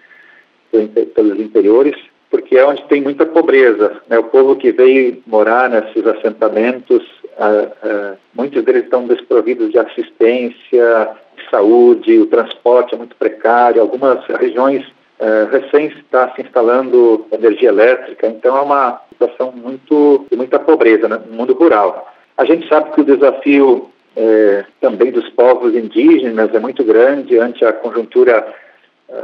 pelos 1.14 1.38
interiores, 1.38 1.96
porque 2.28 2.56
é 2.56 2.66
onde 2.66 2.82
tem 2.88 3.00
muita 3.00 3.24
pobreza. 3.24 4.02
Né? 4.08 4.18
O 4.18 4.24
povo 4.24 4.56
que 4.56 4.72
veio 4.72 5.22
morar 5.26 5.70
nesses 5.70 6.04
assentamentos, 6.04 7.02
ah, 7.38 7.68
ah, 7.82 8.14
muitos 8.34 8.64
deles 8.64 8.84
estão 8.84 9.06
desprovidos 9.06 9.70
de 9.70 9.78
assistência, 9.78 11.10
de 11.36 11.50
saúde, 11.50 12.18
o 12.18 12.26
transporte 12.26 12.94
é 12.94 12.98
muito 12.98 13.16
precário, 13.16 13.80
algumas 13.80 14.24
regiões 14.26 14.84
ah, 15.20 15.48
recém 15.50 15.86
está 15.86 16.32
se 16.34 16.42
instalando 16.42 17.26
energia 17.32 17.68
elétrica, 17.68 18.26
então 18.26 18.56
é 18.56 18.60
uma 18.60 19.00
situação 19.10 19.52
muito 19.52 20.26
de 20.30 20.36
muita 20.36 20.58
pobreza 20.58 21.08
né? 21.08 21.20
no 21.26 21.36
mundo 21.36 21.54
rural. 21.54 22.12
A 22.36 22.44
gente 22.44 22.68
sabe 22.68 22.92
que 22.92 23.00
o 23.00 23.04
desafio 23.04 23.90
eh, 24.14 24.66
também 24.78 25.10
dos 25.10 25.26
povos 25.30 25.74
indígenas 25.74 26.54
é 26.54 26.60
muito 26.60 26.84
grande 26.84 27.38
ante 27.38 27.64
a 27.64 27.72
conjuntura 27.72 28.46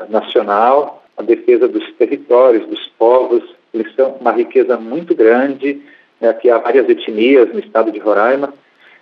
nacional 0.08 1.02
a 1.16 1.22
defesa 1.22 1.68
dos 1.68 1.90
territórios, 1.92 2.66
dos 2.66 2.86
povos. 2.98 3.42
Eles 3.72 3.94
são 3.94 4.16
uma 4.20 4.32
riqueza 4.32 4.76
muito 4.76 5.14
grande. 5.14 5.82
Né? 6.22 6.28
Aqui 6.28 6.48
há 6.48 6.58
várias 6.58 6.88
etnias 6.88 7.52
no 7.52 7.58
estado 7.58 7.90
de 7.90 7.98
Roraima, 7.98 8.54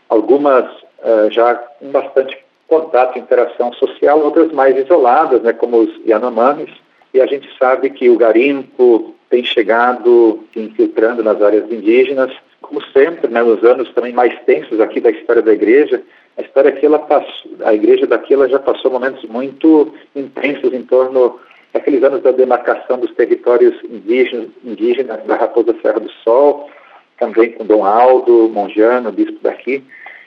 algumas 0.08 0.64
uh, 0.64 1.30
já 1.30 1.54
com 1.54 1.90
bastante 1.90 2.36
contato 2.66 3.18
interação 3.18 3.72
social, 3.74 4.20
outras 4.20 4.50
mais 4.52 4.76
isoladas, 4.76 5.42
né? 5.42 5.52
como 5.52 5.76
os 5.78 6.06
Yanomamis. 6.06 6.70
E 7.12 7.20
a 7.20 7.26
gente 7.26 7.48
sabe 7.58 7.90
que 7.90 8.08
o 8.08 8.16
garimpo 8.16 9.14
tem 9.28 9.44
chegado 9.44 10.44
infiltrando 10.56 11.22
nas 11.22 11.42
áreas 11.42 11.70
indígenas, 11.70 12.32
como 12.60 12.82
sempre, 12.92 13.28
né, 13.28 13.42
nos 13.42 13.62
anos 13.64 13.92
também 13.92 14.12
mais 14.12 14.36
tensos 14.44 14.80
aqui 14.80 15.00
da 15.00 15.10
história 15.10 15.42
da 15.42 15.52
igreja, 15.52 16.02
a 16.36 16.42
história 16.42 16.70
aqui, 16.70 16.86
ela 16.86 16.98
passou, 17.00 17.50
a 17.64 17.74
igreja 17.74 18.06
daqui 18.06 18.34
ela 18.34 18.48
já 18.48 18.58
passou 18.58 18.90
momentos 18.90 19.24
muito 19.24 19.92
intensos 20.14 20.72
em 20.72 20.82
torno 20.82 21.38
aqueles 21.74 22.02
anos 22.02 22.22
da 22.22 22.30
demarcação 22.30 22.98
dos 22.98 23.12
territórios 23.14 23.74
indígenas, 23.84 24.48
indígenas 24.64 25.22
da 25.24 25.36
Raposa 25.36 25.74
Serra 25.82 26.00
do 26.00 26.10
Sol, 26.24 26.70
também 27.20 27.52
com 27.52 27.66
Dom 27.66 27.84
Aldo 27.84 28.48
Monjano, 28.48 29.12
bispo 29.12 29.38
daqui, 29.42 29.84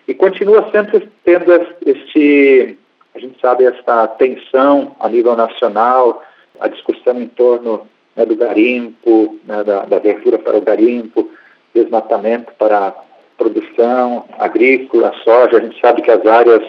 e 0.08 0.14
continua 0.14 0.70
sempre 0.72 1.10
tendo 1.26 1.52
este, 1.86 2.78
a 3.16 3.20
gente 3.20 3.42
sabe, 3.42 3.66
essa 3.66 4.08
tensão 4.10 4.96
a 5.00 5.10
nível 5.10 5.36
nacional, 5.36 6.24
a 6.60 6.68
discussão 6.68 7.20
em 7.20 7.28
torno 7.28 7.88
né, 8.16 8.26
do 8.26 8.36
garimpo, 8.36 9.40
né, 9.46 9.64
da, 9.64 9.86
da 9.86 9.98
abertura 9.98 10.38
para 10.38 10.58
o 10.58 10.62
garimpo, 10.62 11.30
desmatamento 11.74 12.54
para 12.60 12.94
produção 13.38 14.26
agrícola, 14.38 15.14
soja. 15.24 15.58
A 15.58 15.62
gente 15.62 15.80
sabe 15.82 16.04
que 16.04 16.12
as 16.12 16.26
áreas 16.26 16.64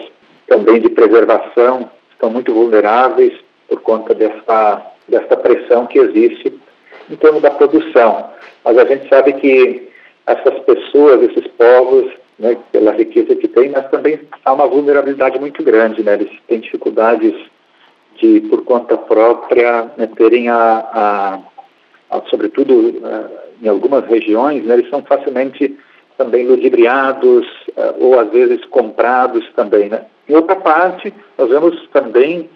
também 0.47 0.81
de 0.81 0.89
preservação 0.89 1.89
estão 2.11 2.31
muito 2.31 2.53
vulneráveis 2.53 3.33
por 3.67 3.81
conta 3.81 4.15
dessa, 4.15 4.81
dessa 5.07 5.37
pressão 5.37 5.85
que 5.85 5.99
existe 5.99 6.59
em 7.09 7.15
torno 7.15 7.39
da 7.39 7.51
produção. 7.51 8.29
Mas 8.63 8.77
a 8.77 8.85
gente 8.85 9.07
sabe 9.07 9.33
que 9.33 9.94
essas 10.27 10.59
pessoas, 10.59 11.21
esses 11.23 11.47
povos, 11.57 12.11
né, 12.37 12.57
pela 12.71 12.91
riqueza 12.91 13.35
que 13.35 13.47
tem, 13.47 13.69
mas 13.69 13.89
também 13.89 14.19
há 14.43 14.53
uma 14.53 14.67
vulnerabilidade 14.67 15.39
muito 15.39 15.63
grande, 15.63 16.03
né? 16.03 16.15
Eles 16.15 16.31
têm 16.47 16.59
dificuldades 16.59 17.33
de, 18.17 18.41
por 18.41 18.63
conta 18.63 18.97
própria, 18.97 19.91
né, 19.97 20.09
terem 20.15 20.49
a, 20.49 20.55
a, 20.59 21.39
a 22.09 22.21
sobretudo 22.29 22.73
uh, 22.73 23.29
em 23.61 23.67
algumas 23.67 24.05
regiões, 24.05 24.63
né, 24.65 24.75
eles 24.75 24.89
são 24.89 25.01
facilmente 25.03 25.77
também 26.17 26.47
ludibriados 26.47 27.45
uh, 27.69 27.95
ou 27.99 28.19
às 28.19 28.29
vezes 28.31 28.63
comprados 28.65 29.45
também, 29.55 29.89
né? 29.89 30.05
Em 30.27 30.35
outra 30.35 30.55
parte, 30.55 31.13
nós 31.37 31.49
vemos 31.49 31.87
também 31.89 32.49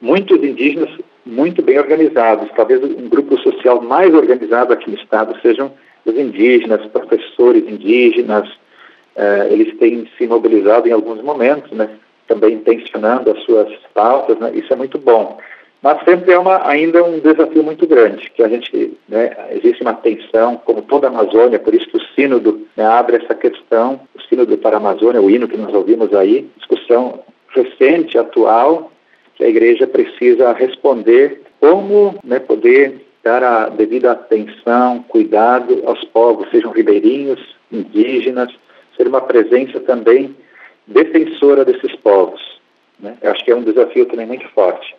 muitos 0.00 0.38
indígenas 0.42 0.90
muito 1.24 1.60
bem 1.60 1.78
organizados. 1.78 2.48
Talvez 2.54 2.82
um 2.84 3.08
grupo 3.08 3.36
social 3.38 3.82
mais 3.82 4.14
organizado 4.14 4.72
aqui 4.72 4.88
no 4.88 4.96
estado 4.96 5.36
sejam 5.42 5.72
os 6.06 6.16
indígenas, 6.16 6.86
professores 6.86 7.64
indígenas. 7.68 8.48
Eh, 9.16 9.48
eles 9.50 9.76
têm 9.78 10.08
se 10.16 10.26
mobilizado 10.26 10.88
em 10.88 10.92
alguns 10.92 11.22
momentos, 11.22 11.70
né, 11.72 11.88
também 12.28 12.58
tensionando 12.58 13.30
as 13.30 13.42
suas 13.44 13.68
pautas. 13.92 14.38
Né, 14.38 14.52
isso 14.54 14.72
é 14.72 14.76
muito 14.76 14.98
bom. 14.98 15.38
Mas 15.82 16.02
sempre 16.04 16.32
é 16.32 16.38
uma, 16.38 16.68
ainda 16.68 17.04
um 17.04 17.20
desafio 17.20 17.62
muito 17.62 17.86
grande, 17.86 18.30
que 18.30 18.42
a 18.42 18.48
gente, 18.48 18.96
né, 19.08 19.30
existe 19.50 19.82
uma 19.82 19.94
tensão, 19.94 20.56
como 20.64 20.82
toda 20.82 21.06
a 21.06 21.10
Amazônia, 21.10 21.58
por 21.58 21.74
isso 21.74 21.86
que 21.88 21.96
o 21.96 22.06
sínodo 22.14 22.66
né, 22.76 22.84
abre 22.84 23.16
essa 23.16 23.34
questão, 23.34 24.00
o 24.14 24.22
sínodo 24.22 24.56
para 24.58 24.76
a 24.76 24.78
Amazônia, 24.78 25.20
o 25.20 25.30
hino 25.30 25.46
que 25.46 25.56
nós 25.56 25.72
ouvimos 25.74 26.12
aí, 26.14 26.48
discussão 26.56 27.20
recente, 27.50 28.18
atual, 28.18 28.90
que 29.36 29.44
a 29.44 29.48
igreja 29.48 29.86
precisa 29.86 30.52
responder 30.52 31.42
como 31.60 32.18
né, 32.24 32.38
poder 32.38 33.05
dar 33.26 33.42
a 33.42 33.68
devida 33.68 34.12
atenção, 34.12 35.04
cuidado 35.08 35.82
aos 35.84 36.04
povos, 36.04 36.48
sejam 36.52 36.70
ribeirinhos, 36.70 37.56
indígenas, 37.72 38.54
ser 38.96 39.08
uma 39.08 39.20
presença 39.20 39.80
também 39.80 40.36
defensora 40.86 41.64
desses 41.64 41.92
povos. 41.96 42.40
Né? 43.00 43.16
Eu 43.20 43.32
acho 43.32 43.44
que 43.44 43.50
é 43.50 43.56
um 43.56 43.64
desafio 43.64 44.06
também 44.06 44.26
muito 44.26 44.48
forte. 44.50 44.94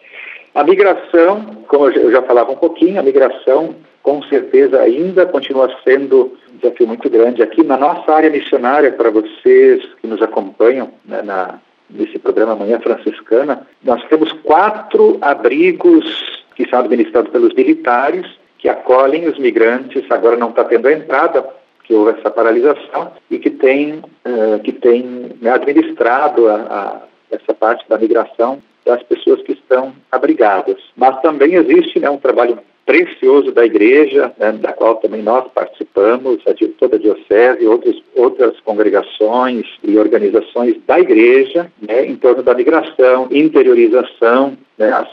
A 0.54 0.62
migração, 0.62 1.64
como 1.70 1.90
eu 1.90 2.12
já 2.12 2.22
falava 2.22 2.52
um 2.52 2.58
pouquinho, 2.58 3.00
a 3.00 3.04
migração 3.04 3.76
com 4.04 4.22
certeza 4.24 4.82
ainda 4.82 5.26
continua 5.26 5.74
sendo 5.86 6.38
um 6.54 6.58
desafio 6.58 6.88
muito 6.88 7.10
grande. 7.10 7.42
Aqui 7.42 7.64
na 7.64 7.78
nossa 7.78 8.12
área 8.12 8.30
missionária, 8.30 8.92
para 8.92 9.10
vocês 9.10 9.86
que 10.02 10.08
nos 10.08 10.22
acompanham 10.22 10.90
né, 11.06 11.22
na, 11.22 11.60
nesse 11.90 12.20
programa 12.20 12.58
Manhã 12.58 12.78
Franciscana, 12.82 13.66
nós 13.82 14.04
temos 14.10 14.34
quatro 14.44 15.18
abrigos 15.22 16.46
que 16.58 16.68
são 16.68 16.80
administrados 16.80 17.32
pelos 17.32 17.54
militares, 17.54 18.26
que 18.58 18.68
acolhem 18.68 19.28
os 19.28 19.38
migrantes. 19.38 20.04
Agora 20.10 20.36
não 20.36 20.50
está 20.50 20.64
tendo 20.64 20.88
a 20.88 20.92
entrada, 20.92 21.48
que 21.84 21.94
houve 21.94 22.18
essa 22.20 22.32
paralisação, 22.32 23.14
e 23.30 23.38
que 23.38 23.52
tem, 23.52 24.00
uh, 24.00 24.60
que 24.64 24.72
tem 24.72 25.38
né, 25.40 25.52
administrado 25.52 26.50
a, 26.50 26.56
a, 26.56 27.02
essa 27.30 27.54
parte 27.54 27.88
da 27.88 28.00
migração 28.00 28.58
das 28.84 29.04
pessoas 29.04 29.44
que 29.44 29.52
estão 29.52 29.94
abrigadas. 30.12 30.78
Mas 30.96 31.22
também 31.22 31.54
existe 31.54 32.00
né, 32.00 32.10
um 32.10 32.18
trabalho 32.18 32.58
precioso 32.88 33.52
da 33.52 33.66
igreja, 33.66 34.32
né, 34.40 34.54
da 34.54 34.72
qual 34.72 34.96
também 34.96 35.22
nós 35.22 35.46
participamos, 35.54 36.40
a, 36.48 36.54
toda 36.80 36.96
a 36.96 37.00
diocese, 37.00 37.68
outras, 37.68 37.98
outras 38.16 38.58
congregações 38.62 39.68
e 39.84 39.98
organizações 39.98 40.78
da 40.88 40.98
igreja, 40.98 41.70
né, 41.82 42.06
em 42.06 42.16
torno 42.16 42.42
da 42.42 42.54
migração, 42.54 43.28
interiorização, 43.30 44.58
né, 44.78 44.90
as, 44.90 45.10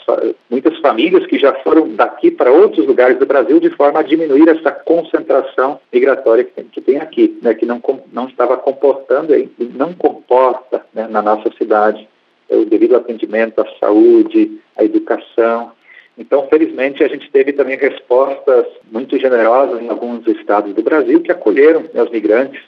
muitas 0.48 0.78
famílias 0.78 1.26
que 1.26 1.36
já 1.36 1.52
foram 1.64 1.88
daqui 1.96 2.30
para 2.30 2.52
outros 2.52 2.86
lugares 2.86 3.18
do 3.18 3.26
Brasil 3.26 3.58
de 3.58 3.70
forma 3.70 3.98
a 3.98 4.04
diminuir 4.04 4.48
essa 4.48 4.70
concentração 4.70 5.80
migratória 5.92 6.44
que 6.44 6.52
tem, 6.52 6.64
que 6.66 6.80
tem 6.80 6.98
aqui, 6.98 7.36
né, 7.42 7.54
que 7.54 7.66
não, 7.66 7.82
não 8.12 8.28
estava 8.28 8.56
comportando 8.56 9.34
e 9.34 9.50
não 9.74 9.92
comporta 9.92 10.86
né, 10.94 11.08
na 11.10 11.20
nossa 11.20 11.50
cidade 11.58 12.08
o 12.48 12.64
devido 12.64 12.94
atendimento 12.94 13.58
à 13.58 13.66
saúde, 13.80 14.60
à 14.76 14.84
educação, 14.84 15.72
então, 16.16 16.46
felizmente, 16.48 17.02
a 17.02 17.08
gente 17.08 17.30
teve 17.30 17.52
também 17.52 17.76
respostas 17.76 18.66
muito 18.90 19.18
generosas 19.18 19.82
em 19.82 19.88
alguns 19.88 20.26
estados 20.28 20.72
do 20.72 20.82
Brasil 20.82 21.20
que 21.20 21.32
acolheram 21.32 21.84
os 21.92 22.10
migrantes. 22.10 22.62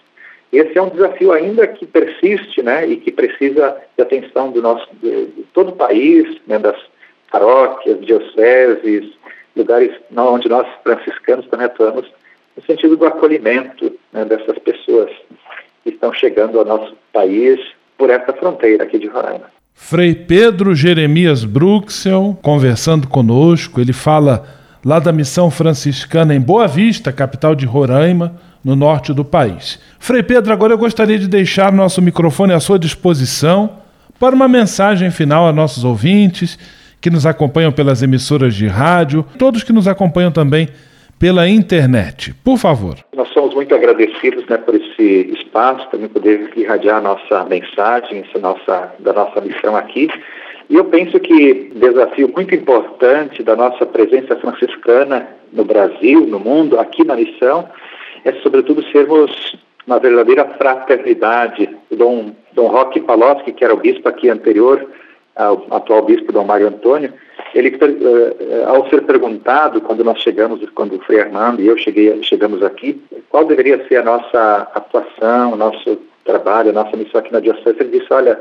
Esse 0.53 0.77
é 0.77 0.83
um 0.83 0.89
desafio 0.89 1.33
ainda 1.33 1.67
que 1.67 1.87
persiste, 1.87 2.63
né, 2.63 2.87
e 2.87 2.97
que 2.97 3.13
precisa 3.13 3.77
de 3.97 4.03
atenção 4.03 4.51
do 4.51 4.61
nosso, 4.61 4.89
de, 5.01 5.27
de 5.27 5.43
todo 5.53 5.71
o 5.71 5.77
país, 5.77 6.41
né, 6.47 6.59
das 6.59 6.77
paróquias, 7.31 8.01
dioceses, 8.01 9.13
lugares 9.55 9.93
onde 10.17 10.49
nós 10.49 10.67
franciscanos 10.83 11.47
também 11.49 11.67
atuamos, 11.67 12.07
no 12.57 12.63
sentido 12.63 12.97
do 12.97 13.07
acolhimento 13.07 13.93
né, 14.13 14.25
dessas 14.25 14.59
pessoas 14.59 15.11
que 15.83 15.91
estão 15.91 16.13
chegando 16.13 16.59
ao 16.59 16.65
nosso 16.65 16.97
país 17.13 17.61
por 17.97 18.11
essa 18.11 18.33
fronteira 18.33 18.85
aqui 18.85 18.99
de 18.99 19.07
Roraima. 19.07 19.56
Frei 19.79 20.15
Pedro 20.15 20.75
Jeremias 20.75 21.45
Bruxel 21.45 22.37
conversando 22.43 23.07
conosco. 23.07 23.81
Ele 23.81 23.93
fala 23.93 24.45
lá 24.85 24.99
da 24.99 25.13
missão 25.13 25.49
franciscana 25.49 26.35
em 26.35 26.41
Boa 26.41 26.67
Vista, 26.67 27.13
capital 27.13 27.55
de 27.55 27.67
Roraima, 27.67 28.35
no 28.65 28.75
norte 28.75 29.13
do 29.13 29.25
país. 29.25 29.79
Frei 30.01 30.25
Pedro, 30.25 30.53
agora 30.53 30.73
eu 30.73 30.79
gostaria 30.79 31.19
de 31.19 31.29
deixar 31.29 31.71
nosso 31.71 32.03
microfone 32.03 32.53
à 32.53 32.59
sua 32.59 32.81
disposição 32.81 33.75
para 34.19 34.35
uma 34.35 34.49
mensagem 34.49 35.11
final 35.11 35.47
a 35.47 35.53
nossos 35.53 35.85
ouvintes 35.85 36.59
que 37.01 37.11
nos 37.11 37.27
acompanham 37.27 37.71
pelas 37.71 38.03
emissoras 38.03 38.57
de 38.57 38.67
rádio, 38.67 39.25
todos 39.39 39.63
que 39.63 39.73
nos 39.73 39.87
acompanham 39.87 40.33
também 40.33 40.69
pela 41.19 41.49
internet. 41.49 42.35
Por 42.45 42.59
favor. 42.59 42.97
Nós 43.15 43.29
somos 43.29 43.55
muito 43.55 43.75
agradecidos 43.75 44.47
né, 44.47 44.57
por 44.59 44.75
esse 44.75 45.31
espaço, 45.33 45.89
também 45.91 46.09
poder 46.09 46.51
irradiar 46.57 46.99
a 46.99 47.01
nossa 47.01 47.45
mensagem, 47.45 48.25
essa 48.29 48.39
nossa, 48.39 48.93
da 48.99 49.13
nossa 49.13 49.41
missão 49.41 49.77
aqui. 49.77 50.09
E 50.69 50.75
eu 50.75 50.85
penso 50.87 51.19
que 51.21 51.71
desafio 51.75 52.31
muito 52.35 52.55
importante 52.55 53.43
da 53.43 53.55
nossa 53.55 53.87
presença 53.87 54.37
franciscana 54.37 55.29
no 55.53 55.65
Brasil, 55.65 56.27
no 56.27 56.41
mundo, 56.41 56.79
aqui 56.79 57.05
na 57.05 57.15
missão, 57.15 57.69
é 58.25 58.33
sobretudo 58.43 58.85
sermos 58.91 59.57
uma 59.87 60.01
verdadeira 60.01 60.45
fraternidade. 60.59 61.69
Dom, 61.93 62.33
Dom 62.53 62.67
Roque 62.67 63.01
Palowski, 63.01 63.53
que 63.53 63.65
era 63.65 63.73
o 63.73 63.79
bispo 63.79 64.09
aqui 64.09 64.29
anterior, 64.29 64.85
ao 65.37 65.67
atual 65.71 66.03
bispo 66.05 66.33
Dom 66.33 66.45
Mário 66.45 66.67
Antônio, 66.67 67.13
ele, 67.57 67.75
uh, 67.75 68.69
ao 68.69 68.89
ser 68.91 69.03
perguntado, 69.03 69.81
quando 69.81 70.05
nós 70.05 70.21
chegamos, 70.21 70.61
quando 70.75 70.97
o 70.97 71.01
Frei 71.01 71.21
Armando 71.21 71.63
e 71.63 71.67
eu 71.67 71.79
cheguei, 71.79 72.23
chegamos 72.23 72.63
aqui, 72.63 73.01
qual 73.31 73.47
deveria 73.47 73.83
ser 73.89 73.97
a 73.97 74.05
nossa 74.05 74.69
atuação, 74.75 75.57
nosso 75.57 75.99
trabalho, 76.25 76.71
a 76.71 76.73
nossa 76.75 76.95
missão 76.97 77.21
aqui 77.21 77.33
na 77.33 77.41
Diocese, 77.41 77.77
ele 77.81 77.99
disse, 77.99 78.13
olha, 78.13 78.39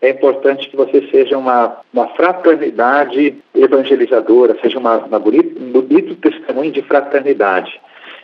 é 0.00 0.10
importante 0.10 0.68
que 0.70 0.76
você 0.76 1.06
seja 1.10 1.36
uma, 1.36 1.78
uma 1.92 2.08
fraternidade 2.08 3.36
evangelizadora, 3.54 4.56
seja 4.62 4.78
uma, 4.78 4.96
uma 4.96 5.18
bonito, 5.18 5.62
um 5.62 5.70
bonito 5.70 6.14
testemunho 6.16 6.72
de 6.72 6.80
fraternidade. 6.82 7.78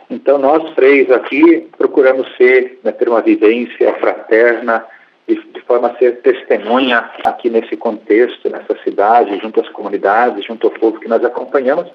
Então, 0.09 0.37
nós 0.39 0.73
três 0.73 1.09
aqui 1.11 1.67
procuramos 1.77 2.27
ser, 2.35 2.79
né, 2.83 2.91
ter 2.91 3.07
uma 3.07 3.21
vivência 3.21 3.93
fraterna, 3.93 4.85
de, 5.27 5.35
de, 5.35 5.61
forma 5.61 5.89
a 5.89 5.97
ser 5.97 6.21
testemunha 6.21 7.09
aqui 7.23 7.49
nesse 7.49 7.77
contexto, 7.77 8.49
nessa 8.49 8.75
cidade, 8.83 9.39
junto 9.41 9.61
às 9.61 9.69
comunidades, 9.69 10.45
junto 10.45 10.67
ao 10.67 10.73
povo 10.73 10.99
que 10.99 11.07
nós 11.07 11.23
acompanhamos, 11.23 11.87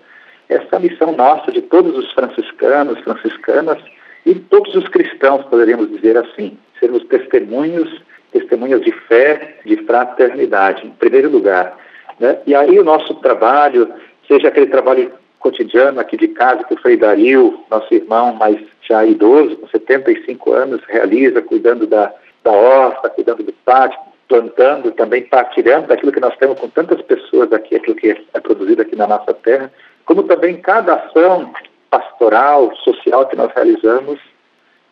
essa 0.48 0.78
missão 0.78 1.12
nossa 1.12 1.50
de 1.50 1.60
todos 1.62 1.96
os 1.96 2.12
franciscanos, 2.12 3.00
franciscanas 3.00 3.78
e 4.24 4.34
todos 4.34 4.74
os 4.74 4.88
cristãos, 4.88 5.44
poderíamos 5.46 5.90
dizer 5.90 6.16
assim, 6.16 6.56
sermos 6.78 7.04
testemunhos, 7.04 8.00
testemunhas 8.32 8.80
de 8.82 8.92
fé, 8.92 9.56
de 9.64 9.76
fraternidade, 9.84 10.86
em 10.86 10.90
primeiro 10.90 11.30
lugar. 11.30 11.76
Né? 12.18 12.38
E 12.46 12.54
aí 12.54 12.78
o 12.78 12.84
nosso 12.84 13.14
trabalho, 13.16 13.92
seja 14.26 14.48
aquele 14.48 14.66
trabalho 14.66 15.12
cotidiano 15.38 16.00
aqui 16.00 16.16
de 16.16 16.28
casa 16.28 16.64
que 16.64 16.74
o 16.74 16.80
Frei 16.80 16.96
Dario, 16.96 17.60
nosso 17.70 17.92
irmão 17.94 18.34
mais 18.34 18.58
já 18.82 19.04
idoso, 19.04 19.56
com 19.56 19.68
75 19.68 20.52
anos, 20.52 20.80
realiza, 20.88 21.42
cuidando 21.42 21.86
da 21.86 22.12
da 22.46 22.52
horta, 22.52 23.10
cuidando 23.10 23.42
do 23.42 23.52
pátio, 23.52 23.98
plantando, 24.28 24.92
também 24.92 25.24
partilhando 25.24 25.88
daquilo 25.88 26.12
que 26.12 26.20
nós 26.20 26.36
temos 26.36 26.58
com 26.60 26.68
tantas 26.68 27.02
pessoas 27.02 27.52
aqui, 27.52 27.74
aquilo 27.74 27.96
que 27.96 28.16
é 28.32 28.40
produzido 28.40 28.82
aqui 28.82 28.94
na 28.94 29.06
nossa 29.06 29.34
terra, 29.34 29.70
como 30.04 30.22
também 30.22 30.56
cada 30.60 30.94
ação 30.94 31.52
pastoral, 31.90 32.74
social 32.76 33.26
que 33.26 33.36
nós 33.36 33.52
realizamos, 33.52 34.20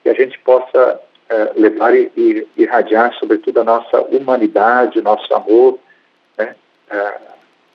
que 0.03 0.09
a 0.09 0.15
gente 0.15 0.37
possa 0.41 1.01
é, 1.29 1.53
levar 1.57 1.95
e, 1.95 2.11
e, 2.17 2.47
irradiar, 2.57 3.15
sobretudo, 3.15 3.61
a 3.61 3.65
nossa 3.65 4.03
humanidade, 4.03 5.01
nosso 5.01 5.33
amor, 5.33 5.79
né? 6.37 6.55
É, 6.91 7.15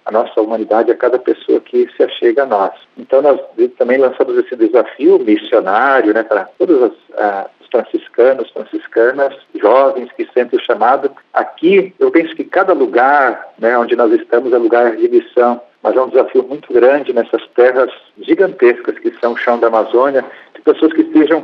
a 0.05 0.11
nossa 0.11 0.41
humanidade 0.41 0.91
a 0.91 0.95
cada 0.95 1.19
pessoa 1.19 1.59
que 1.59 1.87
se 1.95 2.03
achega 2.03 2.43
a 2.43 2.45
nós. 2.45 2.71
Então, 2.97 3.21
nós 3.21 3.39
também 3.77 3.99
lançamos 3.99 4.35
esse 4.37 4.55
desafio 4.55 5.19
missionário 5.19 6.13
né, 6.13 6.23
para 6.23 6.45
todas 6.57 6.81
as, 6.81 6.91
uh, 6.91 7.49
franciscanos, 7.71 8.49
franciscanas, 8.51 9.35
jovens 9.55 10.11
que 10.13 10.27
sentem 10.33 10.59
o 10.59 10.63
chamado. 10.63 11.11
Aqui, 11.33 11.93
eu 11.99 12.11
penso 12.11 12.35
que 12.35 12.43
cada 12.43 12.73
lugar 12.73 13.53
né, 13.57 13.77
onde 13.77 13.95
nós 13.95 14.11
estamos 14.13 14.51
é 14.53 14.57
lugar 14.57 14.95
de 14.95 15.07
missão, 15.07 15.61
mas 15.81 15.95
é 15.95 16.01
um 16.01 16.09
desafio 16.09 16.43
muito 16.43 16.71
grande 16.73 17.13
nessas 17.13 17.45
terras 17.55 17.91
gigantescas 18.19 18.97
que 18.99 19.11
são 19.19 19.33
o 19.33 19.37
chão 19.37 19.59
da 19.59 19.67
Amazônia, 19.67 20.25
de 20.55 20.61
pessoas 20.61 20.93
que 20.93 21.01
estejam, 21.01 21.43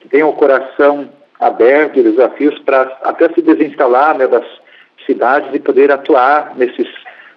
que 0.00 0.08
tenham 0.08 0.28
o 0.28 0.34
coração 0.34 1.08
aberto 1.40 1.98
e 1.98 2.02
desafios 2.02 2.58
para 2.60 2.82
até 3.02 3.28
se 3.30 3.42
desinstalar 3.42 4.16
né, 4.16 4.26
das 4.26 4.44
cidades 5.04 5.52
e 5.52 5.58
poder 5.58 5.90
atuar 5.90 6.54
nesses 6.56 6.88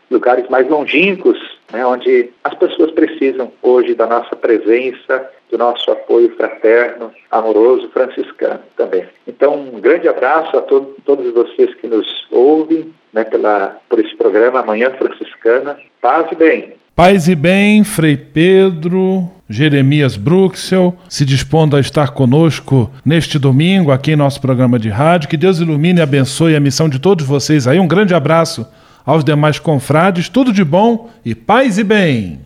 lugares 0.09 0.47
mais 0.49 0.67
longínquos, 0.69 1.37
né, 1.71 1.85
onde 1.85 2.29
as 2.43 2.53
pessoas 2.53 2.91
precisam 2.91 3.51
hoje 3.61 3.95
da 3.95 4.05
nossa 4.05 4.35
presença, 4.35 5.29
do 5.51 5.57
nosso 5.57 5.89
apoio 5.91 6.35
fraterno, 6.35 7.11
amoroso, 7.31 7.89
franciscano 7.89 8.59
também. 8.75 9.05
Então, 9.27 9.55
um 9.55 9.79
grande 9.79 10.07
abraço 10.07 10.57
a 10.57 10.61
to 10.61 10.95
todos 11.05 11.33
vocês 11.33 11.73
que 11.75 11.87
nos 11.87 12.07
ouvem 12.31 12.93
né, 13.13 13.23
pela, 13.23 13.77
por 13.89 13.99
esse 13.99 14.15
programa 14.15 14.63
Manhã 14.63 14.91
Franciscana. 14.91 15.77
Paz 16.01 16.31
e 16.31 16.35
bem. 16.35 16.73
Paz 16.95 17.27
e 17.27 17.35
bem, 17.35 17.83
Frei 17.83 18.15
Pedro, 18.15 19.29
Jeremias 19.49 20.15
Bruxel, 20.15 20.95
se 21.09 21.25
dispondo 21.25 21.75
a 21.75 21.79
estar 21.79 22.11
conosco 22.11 22.89
neste 23.05 23.37
domingo 23.37 23.91
aqui 23.91 24.11
em 24.11 24.15
nosso 24.15 24.39
programa 24.39 24.79
de 24.79 24.89
rádio. 24.89 25.27
Que 25.27 25.35
Deus 25.35 25.59
ilumine 25.59 25.99
e 25.99 26.03
abençoe 26.03 26.55
a 26.55 26.59
missão 26.59 26.87
de 26.87 26.99
todos 26.99 27.25
vocês 27.25 27.67
aí. 27.67 27.79
Um 27.79 27.87
grande 27.87 28.13
abraço 28.13 28.65
aos 29.05 29.23
demais 29.23 29.59
confrades, 29.59 30.29
tudo 30.29 30.51
de 30.51 30.63
bom 30.63 31.09
e 31.23 31.35
paz 31.35 31.77
e 31.77 31.83
bem. 31.83 32.44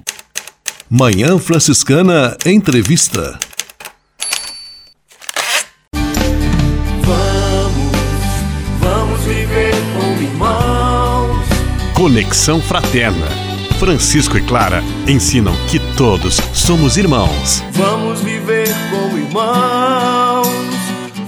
Manhã 0.91 1.37
Franciscana 1.37 2.35
Entrevista. 2.43 3.37
Vamos, 7.03 7.91
vamos 8.81 9.19
viver 9.21 9.75
como 9.93 10.19
irmãos. 10.19 11.45
Conexão 11.93 12.59
Fraterna. 12.59 13.27
Francisco 13.77 14.35
e 14.35 14.41
Clara 14.41 14.83
ensinam 15.07 15.53
que 15.69 15.77
todos 15.95 16.37
somos 16.55 16.97
irmãos. 16.97 17.63
Vamos 17.73 18.21
viver 18.21 18.67
como 18.89 19.15
irmãos, 19.15 20.47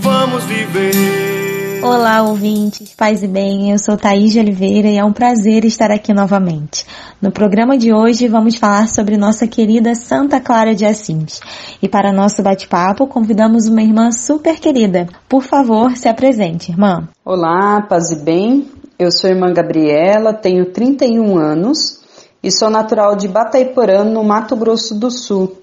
vamos 0.01 0.43
viver. 0.45 1.30
Olá, 1.84 2.21
ouvintes, 2.21 2.93
paz 2.93 3.23
e 3.23 3.27
bem. 3.27 3.71
Eu 3.71 3.79
sou 3.79 3.97
Thaís 3.97 4.32
de 4.32 4.39
Oliveira 4.39 4.88
e 4.88 4.97
é 4.97 5.03
um 5.03 5.11
prazer 5.11 5.65
estar 5.65 5.89
aqui 5.89 6.13
novamente. 6.13 6.86
No 7.19 7.32
programa 7.32 7.75
de 7.75 7.91
hoje 7.91 8.27
vamos 8.27 8.55
falar 8.55 8.88
sobre 8.88 9.17
nossa 9.17 9.47
querida 9.47 9.95
Santa 9.95 10.39
Clara 10.39 10.75
de 10.75 10.86
Assis. 10.86 11.39
E 11.82 11.89
para 11.89 12.13
nosso 12.13 12.43
bate-papo 12.43 13.07
convidamos 13.07 13.67
uma 13.67 13.82
irmã 13.82 14.11
super 14.11 14.59
querida. 14.59 15.07
Por 15.27 15.41
favor, 15.41 15.97
se 15.97 16.07
apresente, 16.07 16.71
irmã. 16.71 17.09
Olá, 17.25 17.82
paz 17.82 18.11
e 18.11 18.23
bem. 18.23 18.69
Eu 18.99 19.11
sou 19.11 19.27
a 19.27 19.34
irmã 19.34 19.51
Gabriela, 19.51 20.34
tenho 20.34 20.71
31 20.71 21.36
anos 21.36 21.99
e 22.43 22.51
sou 22.51 22.69
natural 22.69 23.15
de 23.15 23.27
Bataiporã, 23.27 24.03
no 24.03 24.23
Mato 24.23 24.55
Grosso 24.55 24.93
do 24.93 25.09
Sul. 25.09 25.61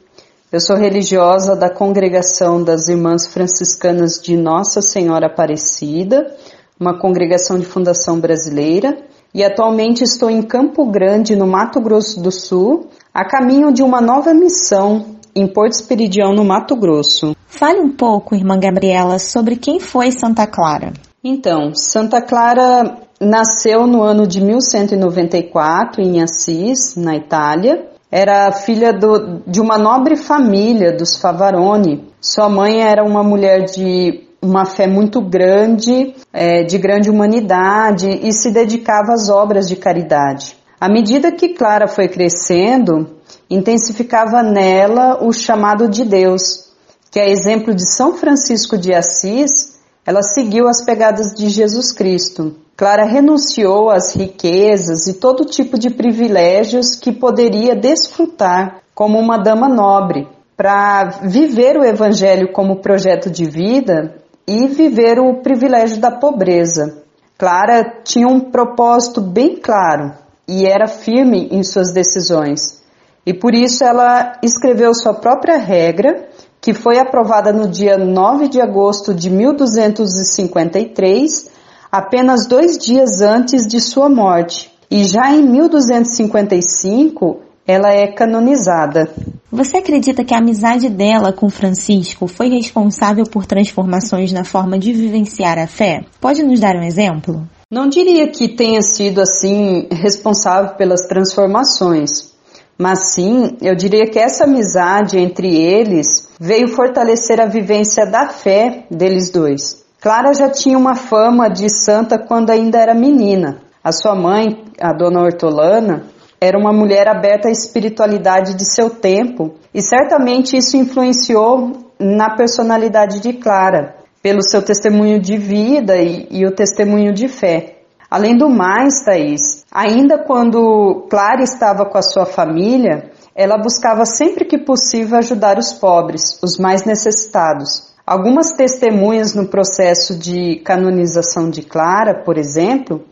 Eu 0.50 0.60
sou 0.60 0.76
religiosa 0.76 1.54
da 1.54 1.68
congregação 1.68 2.64
das 2.64 2.88
Irmãs 2.88 3.26
Franciscanas 3.26 4.18
de 4.18 4.34
Nossa 4.34 4.80
Senhora 4.80 5.26
Aparecida, 5.26 6.34
uma 6.80 6.98
congregação 6.98 7.58
de 7.58 7.66
fundação 7.66 8.18
brasileira, 8.18 8.96
e 9.34 9.44
atualmente 9.44 10.02
estou 10.02 10.30
em 10.30 10.40
Campo 10.40 10.86
Grande, 10.86 11.36
no 11.36 11.46
Mato 11.46 11.82
Grosso 11.82 12.22
do 12.22 12.32
Sul, 12.32 12.86
a 13.12 13.26
caminho 13.26 13.70
de 13.70 13.82
uma 13.82 14.00
nova 14.00 14.32
missão 14.32 15.16
em 15.36 15.46
Porto 15.46 15.74
Esperidião, 15.74 16.32
no 16.32 16.46
Mato 16.46 16.74
Grosso. 16.76 17.36
Fale 17.46 17.80
um 17.80 17.90
pouco, 17.90 18.34
irmã 18.34 18.58
Gabriela, 18.58 19.18
sobre 19.18 19.54
quem 19.54 19.78
foi 19.78 20.10
Santa 20.10 20.46
Clara. 20.46 20.94
Então, 21.22 21.74
Santa 21.74 22.22
Clara 22.22 22.96
nasceu 23.20 23.86
no 23.86 24.00
ano 24.02 24.26
de 24.26 24.40
1194 24.40 26.00
em 26.00 26.22
Assis, 26.22 26.96
na 26.96 27.16
Itália. 27.16 27.97
Era 28.10 28.50
filha 28.52 28.92
do, 28.92 29.42
de 29.46 29.60
uma 29.60 29.76
nobre 29.76 30.16
família 30.16 30.96
dos 30.96 31.16
Favaroni. 31.16 32.08
Sua 32.20 32.48
mãe 32.48 32.80
era 32.80 33.04
uma 33.04 33.22
mulher 33.22 33.64
de 33.64 34.28
uma 34.40 34.64
fé 34.64 34.86
muito 34.86 35.20
grande, 35.20 36.14
é, 36.32 36.62
de 36.62 36.78
grande 36.78 37.10
humanidade 37.10 38.08
e 38.08 38.32
se 38.32 38.50
dedicava 38.50 39.12
às 39.12 39.28
obras 39.28 39.68
de 39.68 39.76
caridade. 39.76 40.56
À 40.80 40.88
medida 40.88 41.32
que 41.32 41.50
Clara 41.50 41.88
foi 41.88 42.08
crescendo, 42.08 43.18
intensificava 43.50 44.42
nela 44.42 45.22
o 45.22 45.32
chamado 45.32 45.88
de 45.88 46.04
Deus, 46.04 46.72
que 47.10 47.18
é 47.18 47.30
exemplo 47.30 47.74
de 47.74 47.84
São 47.84 48.14
Francisco 48.14 48.78
de 48.78 48.94
Assis, 48.94 49.78
ela 50.06 50.22
seguiu 50.22 50.68
as 50.68 50.84
pegadas 50.84 51.34
de 51.36 51.48
Jesus 51.48 51.92
Cristo. 51.92 52.56
Clara 52.78 53.04
renunciou 53.04 53.90
às 53.90 54.14
riquezas 54.14 55.06
e 55.08 55.14
todo 55.14 55.44
tipo 55.44 55.76
de 55.76 55.90
privilégios 55.90 56.94
que 56.94 57.10
poderia 57.10 57.74
desfrutar 57.74 58.82
como 58.94 59.18
uma 59.18 59.36
dama 59.36 59.68
nobre, 59.68 60.28
para 60.56 61.18
viver 61.24 61.76
o 61.76 61.84
Evangelho 61.84 62.52
como 62.52 62.80
projeto 62.80 63.28
de 63.28 63.46
vida 63.46 64.14
e 64.46 64.68
viver 64.68 65.18
o 65.18 65.42
privilégio 65.42 66.00
da 66.00 66.12
pobreza. 66.12 67.02
Clara 67.36 67.94
tinha 68.04 68.28
um 68.28 68.38
propósito 68.38 69.20
bem 69.20 69.56
claro 69.56 70.12
e 70.46 70.64
era 70.64 70.86
firme 70.86 71.48
em 71.50 71.64
suas 71.64 71.92
decisões. 71.92 72.80
E 73.26 73.34
por 73.34 73.56
isso 73.56 73.82
ela 73.82 74.38
escreveu 74.40 74.94
sua 74.94 75.14
própria 75.14 75.56
regra, 75.56 76.28
que 76.60 76.72
foi 76.72 77.00
aprovada 77.00 77.52
no 77.52 77.66
dia 77.66 77.98
9 77.98 78.46
de 78.46 78.60
agosto 78.60 79.12
de 79.12 79.30
1253 79.30 81.57
apenas 81.90 82.46
dois 82.46 82.78
dias 82.78 83.20
antes 83.20 83.66
de 83.66 83.80
sua 83.80 84.08
morte, 84.08 84.70
e 84.90 85.04
já 85.04 85.32
em 85.32 85.42
1255 85.46 87.40
ela 87.66 87.92
é 87.92 88.06
canonizada. 88.06 89.10
Você 89.52 89.76
acredita 89.76 90.24
que 90.24 90.32
a 90.32 90.38
amizade 90.38 90.88
dela 90.88 91.32
com 91.32 91.50
Francisco 91.50 92.26
foi 92.26 92.48
responsável 92.48 93.24
por 93.24 93.44
transformações 93.44 94.32
na 94.32 94.44
forma 94.44 94.78
de 94.78 94.92
vivenciar 94.92 95.58
a 95.58 95.66
fé? 95.66 96.04
Pode 96.18 96.42
nos 96.42 96.60
dar 96.60 96.76
um 96.76 96.82
exemplo? 96.82 97.46
Não 97.70 97.86
diria 97.86 98.28
que 98.28 98.48
tenha 98.48 98.80
sido 98.80 99.20
assim 99.20 99.86
responsável 99.90 100.74
pelas 100.76 101.06
transformações, 101.06 102.32
mas 102.78 103.12
sim, 103.12 103.58
eu 103.60 103.74
diria 103.74 104.08
que 104.08 104.18
essa 104.18 104.44
amizade 104.44 105.18
entre 105.18 105.54
eles 105.54 106.28
veio 106.40 106.68
fortalecer 106.68 107.38
a 107.38 107.46
vivência 107.46 108.06
da 108.06 108.28
fé 108.28 108.86
deles 108.90 109.30
dois. 109.30 109.84
Clara 110.00 110.32
já 110.32 110.48
tinha 110.48 110.78
uma 110.78 110.94
fama 110.94 111.48
de 111.48 111.68
santa 111.68 112.18
quando 112.18 112.50
ainda 112.50 112.78
era 112.78 112.94
menina. 112.94 113.58
A 113.82 113.90
sua 113.90 114.14
mãe, 114.14 114.64
a 114.80 114.92
dona 114.92 115.20
Hortolana, 115.20 116.04
era 116.40 116.56
uma 116.56 116.72
mulher 116.72 117.08
aberta 117.08 117.48
à 117.48 117.50
espiritualidade 117.50 118.54
de 118.54 118.64
seu 118.64 118.90
tempo 118.90 119.54
e 119.74 119.82
certamente 119.82 120.56
isso 120.56 120.76
influenciou 120.76 121.72
na 121.98 122.36
personalidade 122.36 123.18
de 123.18 123.32
Clara, 123.32 123.96
pelo 124.22 124.40
seu 124.40 124.62
testemunho 124.62 125.20
de 125.20 125.36
vida 125.36 125.96
e, 125.96 126.28
e 126.30 126.46
o 126.46 126.54
testemunho 126.54 127.12
de 127.12 127.26
fé. 127.26 127.78
Além 128.08 128.36
do 128.36 128.48
mais, 128.48 129.04
Thaís, 129.04 129.64
ainda 129.72 130.16
quando 130.16 131.08
Clara 131.10 131.42
estava 131.42 131.84
com 131.84 131.98
a 131.98 132.02
sua 132.02 132.24
família, 132.24 133.10
ela 133.34 133.58
buscava 133.58 134.04
sempre 134.04 134.44
que 134.44 134.58
possível 134.58 135.18
ajudar 135.18 135.58
os 135.58 135.72
pobres, 135.72 136.40
os 136.40 136.56
mais 136.56 136.84
necessitados. 136.84 137.87
Algumas 138.10 138.52
testemunhas 138.52 139.34
no 139.34 139.48
processo 139.48 140.18
de 140.18 140.62
canonização 140.64 141.50
de 141.50 141.60
Clara, 141.60 142.22
por 142.24 142.38
exemplo, 142.38 143.04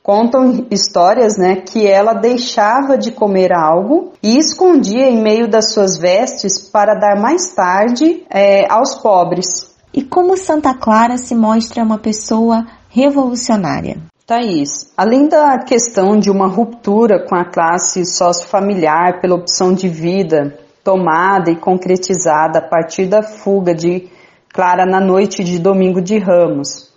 contam 0.00 0.68
histórias 0.70 1.36
né, 1.36 1.56
que 1.56 1.84
ela 1.88 2.14
deixava 2.14 2.96
de 2.96 3.10
comer 3.10 3.52
algo 3.52 4.12
e 4.22 4.38
escondia 4.38 5.10
em 5.10 5.20
meio 5.20 5.48
das 5.48 5.72
suas 5.72 5.98
vestes 5.98 6.60
para 6.70 6.94
dar 6.94 7.20
mais 7.20 7.52
tarde 7.52 8.24
é, 8.30 8.72
aos 8.72 8.94
pobres. 8.94 9.74
E 9.92 10.04
como 10.04 10.36
Santa 10.36 10.72
Clara 10.72 11.18
se 11.18 11.34
mostra 11.34 11.82
uma 11.82 11.98
pessoa 11.98 12.64
revolucionária? 12.88 13.96
Thaís, 14.24 14.88
além 14.96 15.26
da 15.26 15.58
questão 15.64 16.16
de 16.16 16.30
uma 16.30 16.46
ruptura 16.46 17.26
com 17.26 17.34
a 17.34 17.44
classe 17.44 18.06
sociofamiliar 18.06 19.20
pela 19.20 19.34
opção 19.34 19.74
de 19.74 19.88
vida 19.88 20.56
tomada 20.84 21.50
e 21.50 21.56
concretizada 21.56 22.60
a 22.60 22.62
partir 22.62 23.06
da 23.06 23.20
fuga 23.20 23.74
de 23.74 24.08
Clara 24.54 24.86
na 24.86 25.00
noite 25.00 25.42
de 25.42 25.58
domingo 25.58 26.00
de 26.00 26.16
Ramos. 26.16 26.88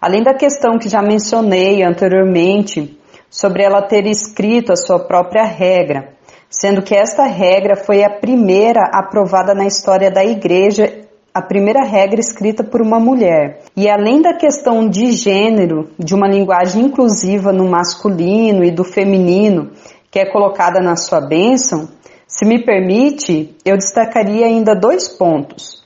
Além 0.00 0.22
da 0.22 0.32
questão 0.32 0.78
que 0.78 0.88
já 0.88 1.02
mencionei 1.02 1.82
anteriormente 1.82 2.98
sobre 3.28 3.62
ela 3.62 3.82
ter 3.82 4.06
escrito 4.06 4.72
a 4.72 4.76
sua 4.76 4.98
própria 4.98 5.44
regra, 5.44 6.14
sendo 6.48 6.80
que 6.80 6.94
esta 6.94 7.24
regra 7.24 7.76
foi 7.76 8.02
a 8.02 8.08
primeira 8.08 8.80
aprovada 8.94 9.54
na 9.54 9.66
história 9.66 10.10
da 10.10 10.24
Igreja, 10.24 11.06
a 11.34 11.42
primeira 11.42 11.84
regra 11.84 12.18
escrita 12.18 12.64
por 12.64 12.80
uma 12.80 12.98
mulher. 12.98 13.60
E 13.76 13.90
além 13.90 14.22
da 14.22 14.32
questão 14.32 14.88
de 14.88 15.12
gênero, 15.12 15.90
de 15.98 16.14
uma 16.14 16.26
linguagem 16.26 16.86
inclusiva 16.86 17.52
no 17.52 17.68
masculino 17.68 18.64
e 18.64 18.70
do 18.70 18.84
feminino, 18.84 19.72
que 20.10 20.18
é 20.18 20.32
colocada 20.32 20.80
na 20.80 20.96
sua 20.96 21.20
bênção, 21.20 21.90
se 22.26 22.46
me 22.46 22.64
permite, 22.64 23.54
eu 23.66 23.76
destacaria 23.76 24.46
ainda 24.46 24.74
dois 24.74 25.08
pontos. 25.08 25.81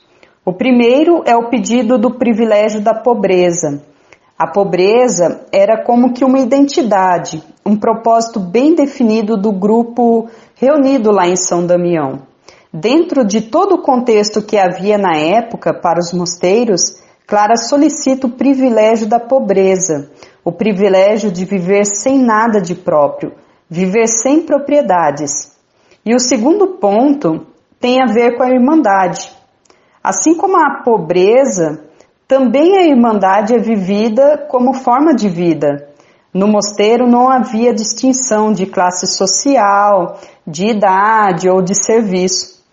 O 0.47 0.53
primeiro 0.53 1.23
é 1.25 1.35
o 1.35 1.49
pedido 1.49 1.97
do 1.97 2.17
privilégio 2.17 2.81
da 2.81 2.93
pobreza. 2.93 3.83
A 4.39 4.47
pobreza 4.47 5.45
era 5.51 5.83
como 5.83 6.13
que 6.13 6.23
uma 6.23 6.39
identidade, 6.39 7.43
um 7.65 7.75
propósito 7.75 8.39
bem 8.39 8.73
definido 8.73 9.35
do 9.35 9.51
grupo 9.51 10.29
reunido 10.55 11.11
lá 11.11 11.27
em 11.27 11.35
São 11.35 11.65
Damião. 11.65 12.21
Dentro 12.71 13.25
de 13.25 13.41
todo 13.41 13.75
o 13.75 13.81
contexto 13.81 14.41
que 14.41 14.57
havia 14.57 14.97
na 14.97 15.17
época 15.17 15.73
para 15.73 15.99
os 15.99 16.13
mosteiros, 16.13 16.95
Clara 17.27 17.57
solicita 17.57 18.27
o 18.27 18.31
privilégio 18.31 19.05
da 19.05 19.19
pobreza, 19.19 20.09
o 20.45 20.51
privilégio 20.53 21.29
de 21.29 21.43
viver 21.43 21.85
sem 21.85 22.17
nada 22.17 22.61
de 22.61 22.73
próprio, 22.73 23.33
viver 23.69 24.07
sem 24.07 24.43
propriedades. 24.43 25.53
E 26.05 26.15
o 26.15 26.19
segundo 26.21 26.77
ponto 26.77 27.45
tem 27.81 28.01
a 28.01 28.05
ver 28.05 28.37
com 28.37 28.43
a 28.43 28.49
irmandade. 28.49 29.35
Assim 30.03 30.35
como 30.35 30.57
a 30.57 30.83
pobreza, 30.83 31.83
também 32.27 32.77
a 32.77 32.83
irmandade 32.83 33.53
é 33.53 33.57
vivida 33.57 34.45
como 34.49 34.73
forma 34.73 35.13
de 35.13 35.29
vida. 35.29 35.89
No 36.33 36.47
mosteiro 36.47 37.07
não 37.07 37.29
havia 37.29 37.73
distinção 37.73 38.51
de 38.51 38.65
classe 38.65 39.07
social, 39.07 40.19
de 40.45 40.67
idade 40.67 41.49
ou 41.49 41.61
de 41.61 41.73
serviço. 41.73 42.63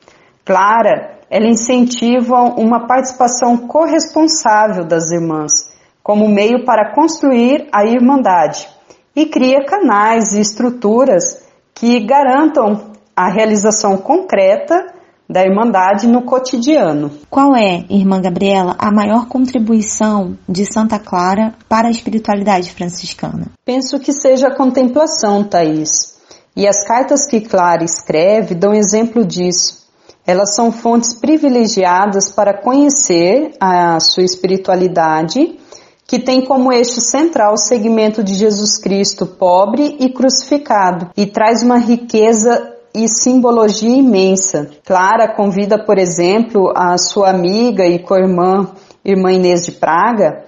Clara, 0.44 1.18
ela 1.30 1.46
incentiva 1.46 2.36
uma 2.56 2.86
participação 2.86 3.56
corresponsável 3.56 4.84
das 4.84 5.10
irmãs, 5.10 5.72
como 6.02 6.28
meio 6.28 6.64
para 6.64 6.92
construir 6.94 7.68
a 7.72 7.84
irmandade, 7.84 8.68
e 9.16 9.26
cria 9.26 9.64
canais 9.64 10.34
e 10.34 10.40
estruturas 10.40 11.42
que 11.74 12.04
garantam 12.04 12.92
a 13.16 13.28
realização 13.28 13.96
concreta 13.96 14.92
da 15.28 15.42
Irmandade 15.42 16.06
no 16.06 16.22
cotidiano. 16.22 17.10
Qual 17.30 17.56
é, 17.56 17.84
irmã 17.88 18.20
Gabriela, 18.20 18.76
a 18.78 18.92
maior 18.92 19.26
contribuição 19.26 20.36
de 20.48 20.66
Santa 20.66 20.98
Clara 20.98 21.54
para 21.68 21.88
a 21.88 21.90
espiritualidade 21.90 22.70
franciscana? 22.70 23.52
Penso 23.64 23.98
que 23.98 24.12
seja 24.12 24.48
a 24.48 24.54
contemplação, 24.54 25.42
Thaís. 25.42 26.14
E 26.56 26.68
as 26.68 26.86
cartas 26.86 27.26
que 27.26 27.40
Clara 27.40 27.82
escreve 27.82 28.54
dão 28.54 28.72
exemplo 28.72 29.24
disso. 29.24 29.82
Elas 30.26 30.54
são 30.54 30.70
fontes 30.70 31.14
privilegiadas 31.14 32.30
para 32.30 32.56
conhecer 32.62 33.54
a 33.60 33.98
sua 34.00 34.22
espiritualidade, 34.22 35.58
que 36.06 36.18
tem 36.18 36.44
como 36.44 36.72
eixo 36.72 37.00
central 37.00 37.54
o 37.54 37.58
segmento 37.58 38.22
de 38.22 38.34
Jesus 38.34 38.78
Cristo 38.78 39.26
pobre 39.26 39.96
e 39.98 40.10
crucificado, 40.10 41.10
e 41.16 41.26
traz 41.26 41.62
uma 41.62 41.78
riqueza 41.78 42.73
e 42.94 43.08
simbologia 43.08 43.96
imensa. 43.96 44.70
Clara 44.84 45.34
convida, 45.34 45.84
por 45.84 45.98
exemplo, 45.98 46.72
a 46.76 46.96
sua 46.96 47.30
amiga 47.30 47.84
e 47.84 47.98
co-irmã, 47.98 48.68
irmã 49.04 49.32
Inês 49.32 49.66
de 49.66 49.72
Praga, 49.72 50.44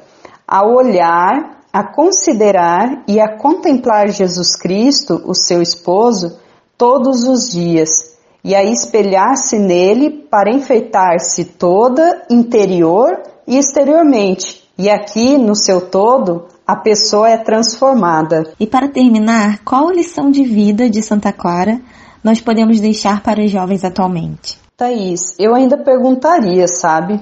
a 0.47 0.65
olhar, 0.65 1.63
a 1.73 1.83
considerar 1.83 3.03
e 3.09 3.19
a 3.19 3.37
contemplar 3.37 4.09
Jesus 4.09 4.55
Cristo, 4.55 5.21
o 5.27 5.35
seu 5.35 5.61
esposo, 5.61 6.39
todos 6.79 7.27
os 7.27 7.51
dias 7.51 8.17
e 8.47 8.55
a 8.55 8.63
espelhar-se 8.63 9.59
nele 9.59 10.09
para 10.31 10.55
enfeitar-se 10.55 11.45
toda, 11.45 12.23
interior 12.31 13.21
e 13.45 13.59
exteriormente. 13.59 14.63
E 14.79 14.89
aqui, 14.89 15.37
no 15.37 15.57
seu 15.57 15.81
todo, 15.81 16.45
a 16.65 16.77
pessoa 16.77 17.29
é 17.29 17.39
transformada. 17.39 18.45
E 18.61 18.65
para 18.65 18.87
terminar, 18.87 19.65
qual 19.65 19.89
a 19.89 19.93
lição 19.93 20.31
de 20.31 20.45
vida 20.45 20.89
de 20.89 21.03
Santa 21.03 21.33
Clara 21.33 21.81
nós 22.27 22.41
podemos 22.41 22.81
deixar 22.81 23.23
para 23.23 23.41
os 23.41 23.53
jovens 23.53 23.85
atualmente? 23.85 24.59
Thaís, 24.77 25.37
eu 25.39 25.55
ainda 25.55 25.79
perguntaria, 25.79 26.67
sabe? 26.67 27.21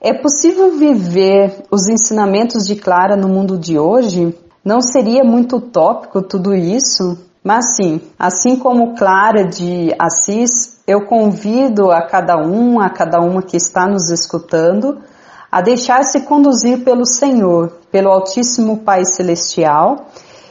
É 0.00 0.14
possível 0.14 0.78
viver 0.78 1.64
os 1.68 1.88
ensinamentos 1.88 2.64
de 2.64 2.76
Clara 2.76 3.16
no 3.16 3.28
mundo 3.28 3.58
de 3.58 3.76
hoje? 3.76 4.32
Não 4.64 4.80
seria 4.80 5.24
muito 5.24 5.56
utópico 5.56 6.22
tudo 6.22 6.54
isso? 6.54 7.18
Mas 7.42 7.74
sim, 7.74 8.00
assim 8.16 8.54
como 8.54 8.94
Clara 8.94 9.42
de 9.42 9.92
Assis, 9.98 10.80
eu 10.86 11.06
convido 11.06 11.90
a 11.90 12.02
cada 12.02 12.36
um, 12.36 12.78
a 12.78 12.88
cada 12.88 13.18
uma 13.18 13.42
que 13.42 13.56
está 13.56 13.88
nos 13.88 14.10
escutando, 14.10 14.98
a 15.50 15.60
deixar-se 15.60 16.20
conduzir 16.20 16.84
pelo 16.84 17.04
Senhor, 17.04 17.80
pelo 17.90 18.10
Altíssimo 18.10 18.76
Pai 18.84 19.04
Celestial 19.04 20.06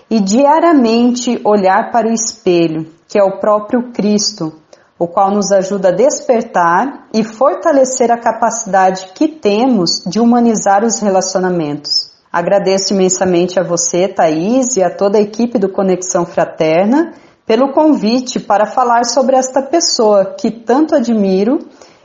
e 0.10 0.20
diariamente 0.20 1.40
olhar 1.46 1.92
para 1.94 2.10
o 2.10 2.14
espelho, 2.14 2.94
que 3.16 3.20
é 3.20 3.24
o 3.24 3.40
próprio 3.40 3.94
Cristo, 3.94 4.52
o 5.00 5.08
qual 5.08 5.32
nos 5.32 5.50
ajuda 5.50 5.88
a 5.88 5.96
despertar 5.96 7.08
e 7.14 7.24
fortalecer 7.24 8.12
a 8.12 8.18
capacidade 8.18 9.12
que 9.16 9.30
temos 9.30 10.04
de 10.06 10.20
humanizar 10.20 10.84
os 10.84 11.00
relacionamentos. 11.00 12.12
Agradeço 12.30 12.94
imensamente 12.94 13.58
a 13.58 13.64
você, 13.64 14.10
Thaís, 14.10 14.76
e 14.76 14.84
a 14.84 14.90
toda 14.90 15.18
a 15.18 15.22
equipe 15.22 15.58
do 15.58 15.72
Conexão 15.72 16.26
Fraterna 16.26 17.14
pelo 17.46 17.72
convite 17.72 18.38
para 18.38 18.66
falar 18.66 19.06
sobre 19.06 19.38
esta 19.38 19.62
pessoa 19.62 20.36
que 20.38 20.52
tanto 20.52 20.94
admiro 20.94 21.60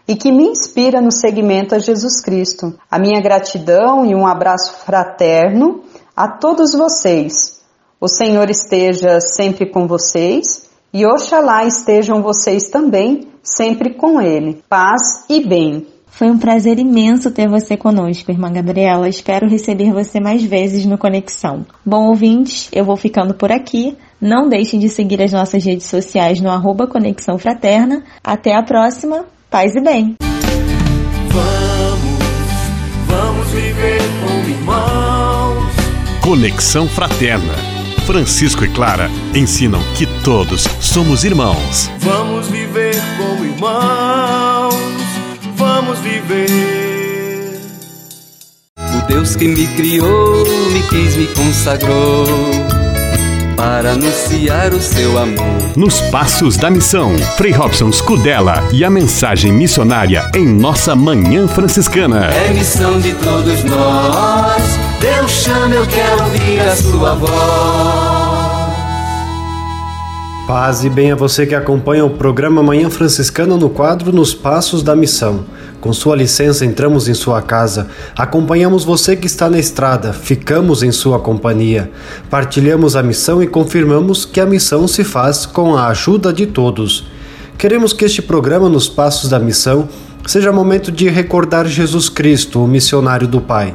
e 0.06 0.14
que 0.14 0.30
me 0.30 0.44
inspira 0.44 1.00
no 1.00 1.10
segmento 1.10 1.74
a 1.74 1.80
Jesus 1.80 2.20
Cristo. 2.20 2.78
A 2.88 3.00
minha 3.00 3.20
gratidão 3.20 4.06
e 4.06 4.14
um 4.14 4.28
abraço 4.28 4.74
fraterno 4.84 5.82
a 6.16 6.28
todos 6.28 6.72
vocês. 6.72 7.60
O 8.00 8.06
Senhor 8.06 8.48
esteja 8.48 9.18
sempre 9.20 9.66
com 9.66 9.88
vocês 9.88 10.69
e 10.92 11.06
oxalá 11.06 11.64
estejam 11.64 12.22
vocês 12.22 12.68
também 12.68 13.28
sempre 13.42 13.94
com 13.94 14.20
Ele. 14.20 14.62
Paz 14.68 15.24
e 15.28 15.46
bem. 15.46 15.86
Foi 16.06 16.28
um 16.28 16.38
prazer 16.38 16.78
imenso 16.78 17.30
ter 17.30 17.48
você 17.48 17.76
conosco, 17.76 18.30
irmã 18.30 18.52
Gabriela. 18.52 19.08
Espero 19.08 19.48
receber 19.48 19.92
você 19.92 20.20
mais 20.20 20.42
vezes 20.42 20.84
no 20.84 20.98
Conexão. 20.98 21.64
Bom, 21.86 22.08
ouvintes, 22.08 22.68
eu 22.72 22.84
vou 22.84 22.96
ficando 22.96 23.32
por 23.32 23.50
aqui. 23.50 23.96
Não 24.20 24.48
deixem 24.48 24.78
de 24.78 24.88
seguir 24.88 25.22
as 25.22 25.32
nossas 25.32 25.64
redes 25.64 25.86
sociais 25.86 26.40
no 26.40 26.50
arroba 26.50 26.86
Conexão 26.86 27.38
Fraterna. 27.38 28.02
Até 28.22 28.54
a 28.54 28.62
próxima. 28.62 29.24
Paz 29.48 29.74
e 29.74 29.80
bem. 29.80 30.16
Vamos, 31.28 32.18
vamos 33.06 33.48
viver 33.52 34.00
como 34.20 34.48
irmãos. 34.48 35.72
Conexão 36.22 36.86
Fraterna. 36.86 37.79
Francisco 38.10 38.64
e 38.64 38.68
Clara 38.68 39.08
ensinam 39.32 39.80
que 39.94 40.04
todos 40.24 40.66
somos 40.80 41.22
irmãos. 41.22 41.88
Vamos 42.00 42.48
viver 42.48 42.96
como 43.16 43.44
irmãos 43.44 44.74
vamos 45.54 46.00
viver. 46.00 47.60
O 48.76 49.06
Deus 49.06 49.36
que 49.36 49.46
me 49.46 49.66
criou, 49.76 50.44
me 50.72 50.82
quis, 50.88 51.16
me 51.16 51.26
consagrou 51.28 52.26
para 53.56 53.92
anunciar 53.92 54.72
o 54.72 54.80
seu 54.80 55.18
amor. 55.18 55.76
Nos 55.76 56.00
Passos 56.10 56.56
da 56.56 56.70
Missão, 56.70 57.16
Frei 57.36 57.52
Robson 57.52 57.92
Scudella 57.92 58.66
e 58.72 58.82
a 58.82 58.88
mensagem 58.90 59.52
missionária 59.52 60.30
em 60.34 60.46
nossa 60.46 60.96
Manhã 60.96 61.46
Franciscana. 61.46 62.30
É 62.32 62.52
missão 62.54 62.98
de 62.98 63.12
todos 63.14 63.62
nós, 63.64 64.78
chama, 65.30 65.74
eu 65.74 65.86
quero 65.86 66.24
ouvir 66.24 66.60
a 66.60 66.76
sua 66.76 67.14
voz. 67.14 67.30
Paz 70.46 70.82
e 70.82 70.90
bem 70.90 71.12
a 71.12 71.14
você 71.14 71.46
que 71.46 71.54
acompanha 71.54 72.04
o 72.04 72.10
programa 72.10 72.60
Manhã 72.60 72.90
Franciscana 72.90 73.56
no 73.56 73.70
quadro 73.70 74.12
Nos 74.12 74.34
Passos 74.34 74.82
da 74.82 74.96
Missão. 74.96 75.44
Com 75.80 75.92
sua 75.92 76.16
licença, 76.16 76.66
entramos 76.66 77.08
em 77.08 77.14
sua 77.14 77.40
casa, 77.40 77.88
acompanhamos 78.16 78.84
você 78.84 79.16
que 79.16 79.26
está 79.26 79.48
na 79.48 79.58
estrada, 79.58 80.12
ficamos 80.12 80.82
em 80.82 80.90
sua 80.90 81.20
companhia, 81.20 81.90
partilhamos 82.28 82.96
a 82.96 83.02
missão 83.02 83.42
e 83.42 83.46
confirmamos 83.46 84.26
que 84.26 84.40
a 84.40 84.46
missão 84.46 84.86
se 84.86 85.04
faz 85.04 85.46
com 85.46 85.76
a 85.76 85.86
ajuda 85.86 86.32
de 86.32 86.46
todos. 86.46 87.06
Queremos 87.56 87.92
que 87.92 88.04
este 88.04 88.20
programa 88.20 88.68
Nos 88.68 88.88
Passos 88.88 89.30
da 89.30 89.38
Missão 89.38 89.88
seja 90.26 90.52
momento 90.52 90.92
de 90.92 91.08
recordar 91.08 91.66
Jesus 91.66 92.08
Cristo, 92.08 92.62
o 92.62 92.68
missionário 92.68 93.28
do 93.28 93.40
Pai, 93.40 93.74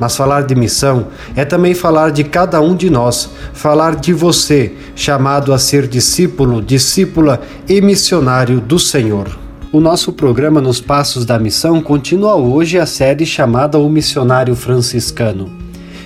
Mas 0.00 0.16
falar 0.16 0.44
de 0.44 0.54
missão 0.54 1.08
é 1.36 1.44
também 1.44 1.74
falar 1.74 2.10
de 2.10 2.24
cada 2.24 2.58
um 2.62 2.74
de 2.74 2.88
nós, 2.88 3.28
falar 3.52 3.96
de 3.96 4.14
você, 4.14 4.72
chamado 4.96 5.52
a 5.52 5.58
ser 5.58 5.86
discípulo, 5.86 6.62
discípula 6.62 7.42
e 7.68 7.82
missionário 7.82 8.60
do 8.60 8.78
Senhor. 8.78 9.28
O 9.70 9.78
nosso 9.78 10.12
programa 10.12 10.58
Nos 10.58 10.80
Passos 10.80 11.26
da 11.26 11.38
Missão 11.38 11.82
continua 11.82 12.34
hoje 12.34 12.78
a 12.78 12.86
série 12.86 13.26
chamada 13.26 13.78
O 13.78 13.90
Missionário 13.90 14.56
Franciscano. 14.56 15.48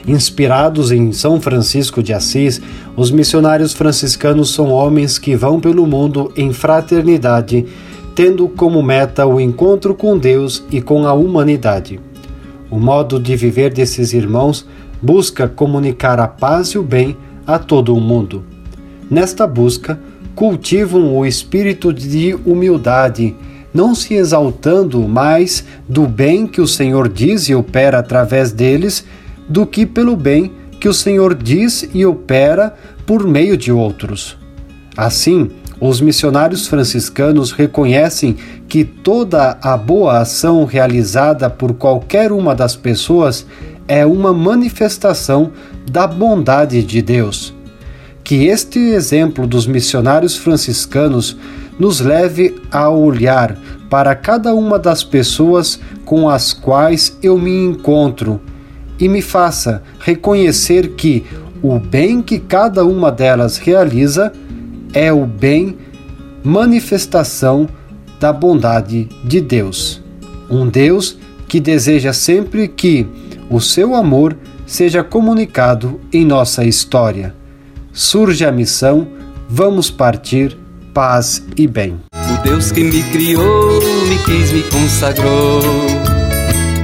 Inspirados 0.07 0.91
em 0.91 1.13
São 1.13 1.41
Francisco 1.41 2.03
de 2.03 2.13
Assis, 2.13 2.61
os 2.97 3.11
missionários 3.11 3.73
franciscanos 3.73 4.53
são 4.53 4.71
homens 4.71 5.19
que 5.19 5.35
vão 5.35 5.61
pelo 5.61 5.87
mundo 5.87 6.31
em 6.37 6.53
fraternidade, 6.53 7.65
tendo 8.15 8.49
como 8.49 8.83
meta 8.83 9.25
o 9.25 9.41
encontro 9.41 9.95
com 9.95 10.19
Deus 10.19 10.63
e 10.71 10.83
com 10.83 11.07
a 11.07 11.15
humanidade. 11.15 12.01
O 12.75 12.81
modo 12.81 13.21
de 13.21 13.37
viver 13.37 13.73
desses 13.73 14.13
irmãos 14.13 14.67
busca 15.01 15.47
comunicar 15.47 16.19
a 16.19 16.27
paz 16.27 16.71
e 16.71 16.79
o 16.79 16.83
bem 16.83 17.17
a 17.47 17.57
todo 17.57 17.95
o 17.95 18.01
mundo. 18.01 18.45
Nesta 19.09 19.47
busca, 19.47 19.97
cultivam 20.35 21.17
o 21.17 21.25
espírito 21.25 21.93
de 21.93 22.37
humildade 22.45 23.33
não 23.73 23.95
se 23.95 24.15
exaltando 24.15 25.07
mais 25.07 25.65
do 25.89 26.05
bem 26.05 26.49
que 26.49 26.61
o 26.61 26.67
Senhor 26.67 27.09
diz 27.09 27.49
e 27.49 27.55
opera 27.55 28.01
através 28.01 28.51
deles, 28.51 29.05
do 29.49 29.65
que 29.65 29.87
pelo 29.87 30.17
bem 30.17 30.51
que 30.81 30.89
o 30.89 30.95
Senhor 30.95 31.33
diz 31.33 31.89
e 31.95 32.05
opera 32.05 32.75
por 33.07 33.25
meio 33.25 33.57
de 33.57 33.71
outros. 33.71 34.37
Assim, 34.97 35.49
os 35.81 36.01
missionários 36.01 36.67
franciscanos 36.67 37.53
reconhecem 37.53 38.37
que 38.69 38.85
toda 38.85 39.59
a 39.61 39.77
boa 39.77 40.21
ação 40.21 40.65
realizada 40.65 41.51
por 41.51 41.75
qualquer 41.75 42.33
uma 42.33 42.55
das 42.55 42.77
pessoas 42.77 43.47
é 43.87 44.07
uma 44.07 44.33
manifestação 44.33 45.53
da 45.91 46.07
bondade 46.07 46.83
de 46.83 47.03
Deus. 47.03 47.55
Que 48.23 48.47
este 48.47 48.79
exemplo 48.79 49.47
dos 49.47 49.67
missionários 49.67 50.37
franciscanos 50.37 51.37
nos 51.79 52.01
leve 52.01 52.61
a 52.71 52.89
olhar 52.89 53.59
para 53.91 54.15
cada 54.15 54.55
uma 54.55 54.79
das 54.79 55.05
pessoas 55.05 55.79
com 56.05 56.29
as 56.29 56.53
quais 56.53 57.19
eu 57.23 57.39
me 57.39 57.65
encontro 57.65 58.41
e 58.99 59.09
me 59.09 59.21
faça 59.21 59.83
reconhecer 59.99 60.91
que 60.91 61.25
o 61.63 61.79
bem 61.79 62.23
que 62.23 62.39
cada 62.39 62.85
uma 62.85 63.11
delas 63.11 63.59
realiza 63.59 64.33
é 64.95 65.13
o 65.13 65.27
bem 65.27 65.77
manifestação 66.43 67.69
da 68.21 68.33
bondade 68.33 69.09
de 69.25 69.41
Deus. 69.41 70.03
Um 70.49 70.69
Deus 70.69 71.19
que 71.49 71.61
deseja 71.61 72.13
sempre 72.13 72.69
que 72.69 73.07
o 73.51 73.61
seu 73.61 73.95
amor 73.95 74.37
seja 74.67 75.03
comunicado 75.03 76.01
em 76.13 76.25
nossa 76.25 76.65
história. 76.65 77.35
Surge 77.93 78.45
a 78.45 78.53
missão, 78.53 79.09
vamos 79.49 79.91
partir, 79.91 80.57
paz 80.93 81.45
e 81.57 81.67
bem. 81.67 81.99
O 82.15 82.43
Deus 82.43 82.73
que 82.73 82.83
me 82.83 83.03
criou, 83.05 83.81
me 84.09 84.19
quis, 84.25 84.53
me 84.53 84.63
consagrou 84.63 86.04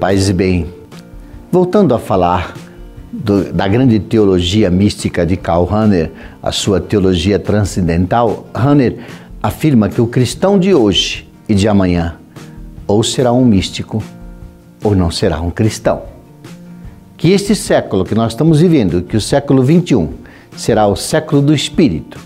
Paz 0.00 0.30
e 0.30 0.32
bem. 0.32 0.66
Voltando 1.52 1.94
a 1.94 1.98
falar 1.98 2.54
do, 3.12 3.52
da 3.52 3.68
grande 3.68 4.00
teologia 4.00 4.70
mística 4.70 5.26
de 5.26 5.36
Karl 5.36 5.64
Rahner, 5.64 6.10
a 6.42 6.50
sua 6.50 6.80
teologia 6.80 7.38
transcendental, 7.38 8.46
Rahner 8.54 8.96
afirma 9.42 9.90
que 9.90 10.00
o 10.00 10.06
cristão 10.06 10.58
de 10.58 10.72
hoje 10.72 11.28
e 11.46 11.54
de 11.54 11.68
amanhã 11.68 12.16
ou 12.86 13.02
será 13.02 13.30
um 13.30 13.44
místico 13.44 14.02
ou 14.82 14.94
não 14.94 15.10
será 15.10 15.38
um 15.42 15.50
cristão. 15.50 16.00
Que 17.18 17.32
este 17.32 17.54
século 17.54 18.02
que 18.02 18.14
nós 18.14 18.32
estamos 18.32 18.58
vivendo, 18.58 19.02
que 19.02 19.18
o 19.18 19.20
século 19.20 19.62
21, 19.62 20.14
será 20.56 20.86
o 20.86 20.96
século 20.96 21.42
do 21.42 21.52
espírito 21.52 22.18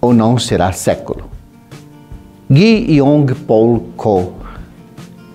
ou 0.00 0.14
não 0.14 0.38
será 0.38 0.72
século. 0.72 1.24
Guy 2.50 2.96
Yong 3.00 3.34
Paul 3.34 3.80
Ko, 3.98 4.32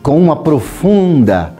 com 0.01 0.19
uma 0.19 0.37
profunda 0.37 1.55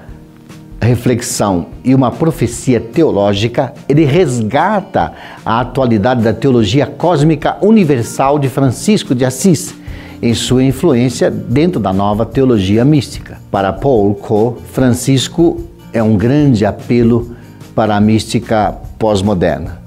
reflexão 0.82 1.68
e 1.84 1.94
uma 1.94 2.12
profecia 2.12 2.80
teológica, 2.80 3.74
ele 3.90 4.06
resgata 4.06 5.14
a 5.46 5.60
atualidade 5.60 6.24
da 6.24 6.34
teologia 6.34 6.86
cósmica 6.86 7.58
universal 7.62 8.38
de 8.38 8.48
Francisco 8.48 9.16
de 9.16 9.26
Assis 9.26 9.76
em 10.22 10.34
sua 10.34 10.64
influência 10.64 11.30
dentro 11.30 11.80
da 11.80 11.94
nova 11.94 12.26
teologia 12.26 12.84
mística. 12.84 13.38
Para 13.52 13.74
Paul 13.74 14.16
Ko, 14.16 14.58
Francisco 14.72 15.64
é 15.94 16.02
um 16.02 16.18
grande 16.18 16.66
apelo 16.66 17.36
para 17.76 17.96
a 17.96 18.02
mística 18.02 18.76
pós-moderna. 18.98 19.80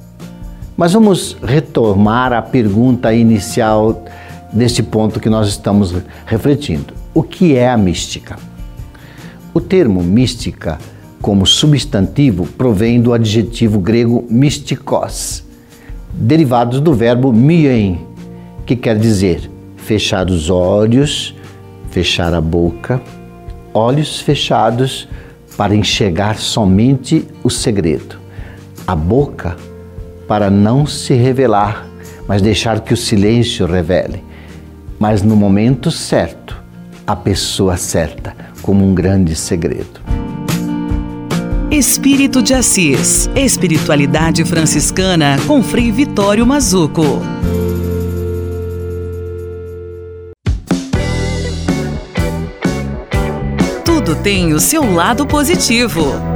Mas 0.77 0.93
vamos 0.93 1.37
retomar 1.43 2.33
a 2.33 2.41
pergunta 2.41 3.13
inicial 3.13 4.05
deste 4.53 4.83
ponto 4.83 5.21
que 5.21 5.29
nós 5.29 5.49
estamos 5.49 5.95
refletindo. 6.25 6.95
O 7.13 7.23
que 7.23 7.57
é 7.57 7.69
a 7.69 7.77
mística? 7.77 8.37
O 9.53 9.61
termo 9.61 10.01
mística, 10.01 10.79
como 11.21 11.45
substantivo, 11.45 12.47
provém 12.47 13.01
do 13.01 13.13
adjetivo 13.13 13.81
grego 13.81 14.25
mystikos, 14.31 15.45
derivados 16.13 16.81
do 16.81 16.95
verbo 16.95 17.33
mien, 17.33 18.07
que 18.65 18.77
quer 18.77 18.97
dizer 18.97 19.51
fechar 19.77 20.31
os 20.31 20.49
olhos, 20.49 21.35
fechar 21.91 22.33
a 22.33 22.41
boca, 22.41 23.03
olhos 23.75 24.21
fechados 24.21 25.09
para 25.57 25.75
enxergar 25.75 26.39
somente 26.39 27.27
o 27.43 27.51
segredo. 27.51 28.21
A 28.87 28.95
boca 28.95 29.57
para 30.29 30.49
não 30.49 30.87
se 30.87 31.13
revelar, 31.15 31.89
mas 32.29 32.41
deixar 32.41 32.81
que 32.81 32.95
o 32.95 32.97
silêncio 32.97 33.67
revele. 33.67 34.23
Mas 34.97 35.23
no 35.23 35.35
momento 35.35 35.91
certo, 35.91 36.40
a 37.11 37.17
pessoa 37.17 37.77
certa, 37.77 38.37
como 38.63 38.87
um 38.87 38.95
grande 38.95 39.35
segredo. 39.35 40.01
Espírito 41.69 42.41
de 42.41 42.55
Assis, 42.55 43.29
Espiritualidade 43.35 44.45
Franciscana 44.45 45.37
com 45.45 45.61
Frei 45.61 45.91
Vitório 45.91 46.47
Mazuco. 46.47 47.21
Tudo 53.85 54.15
tem 54.23 54.53
o 54.53 54.61
seu 54.61 54.95
lado 54.95 55.27
positivo. 55.27 56.30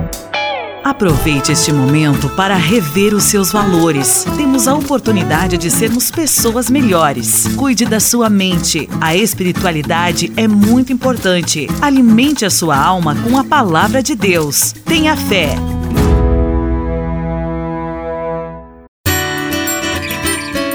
Aproveite 0.85 1.51
este 1.51 1.72
momento 1.72 2.28
para 2.28 2.57
rever 2.57 3.14
os 3.14 3.24
seus 3.24 3.51
valores. 3.51 4.26
Temos 4.37 4.68
a 4.68 4.74
oportunidade 4.74 5.57
de 5.57 5.70
sermos 5.70 6.11
pessoas 6.11 6.68
melhores. 6.68 7.49
Cuide 7.57 7.87
da 7.87 7.99
sua 7.99 8.28
mente. 8.28 8.87
A 9.01 9.16
espiritualidade 9.16 10.30
é 10.37 10.47
muito 10.47 10.93
importante. 10.93 11.66
Alimente 11.80 12.45
a 12.45 12.51
sua 12.51 12.76
alma 12.76 13.16
com 13.16 13.39
a 13.39 13.43
palavra 13.43 14.03
de 14.03 14.14
Deus. 14.14 14.74
Tenha 14.85 15.16
fé. 15.16 15.57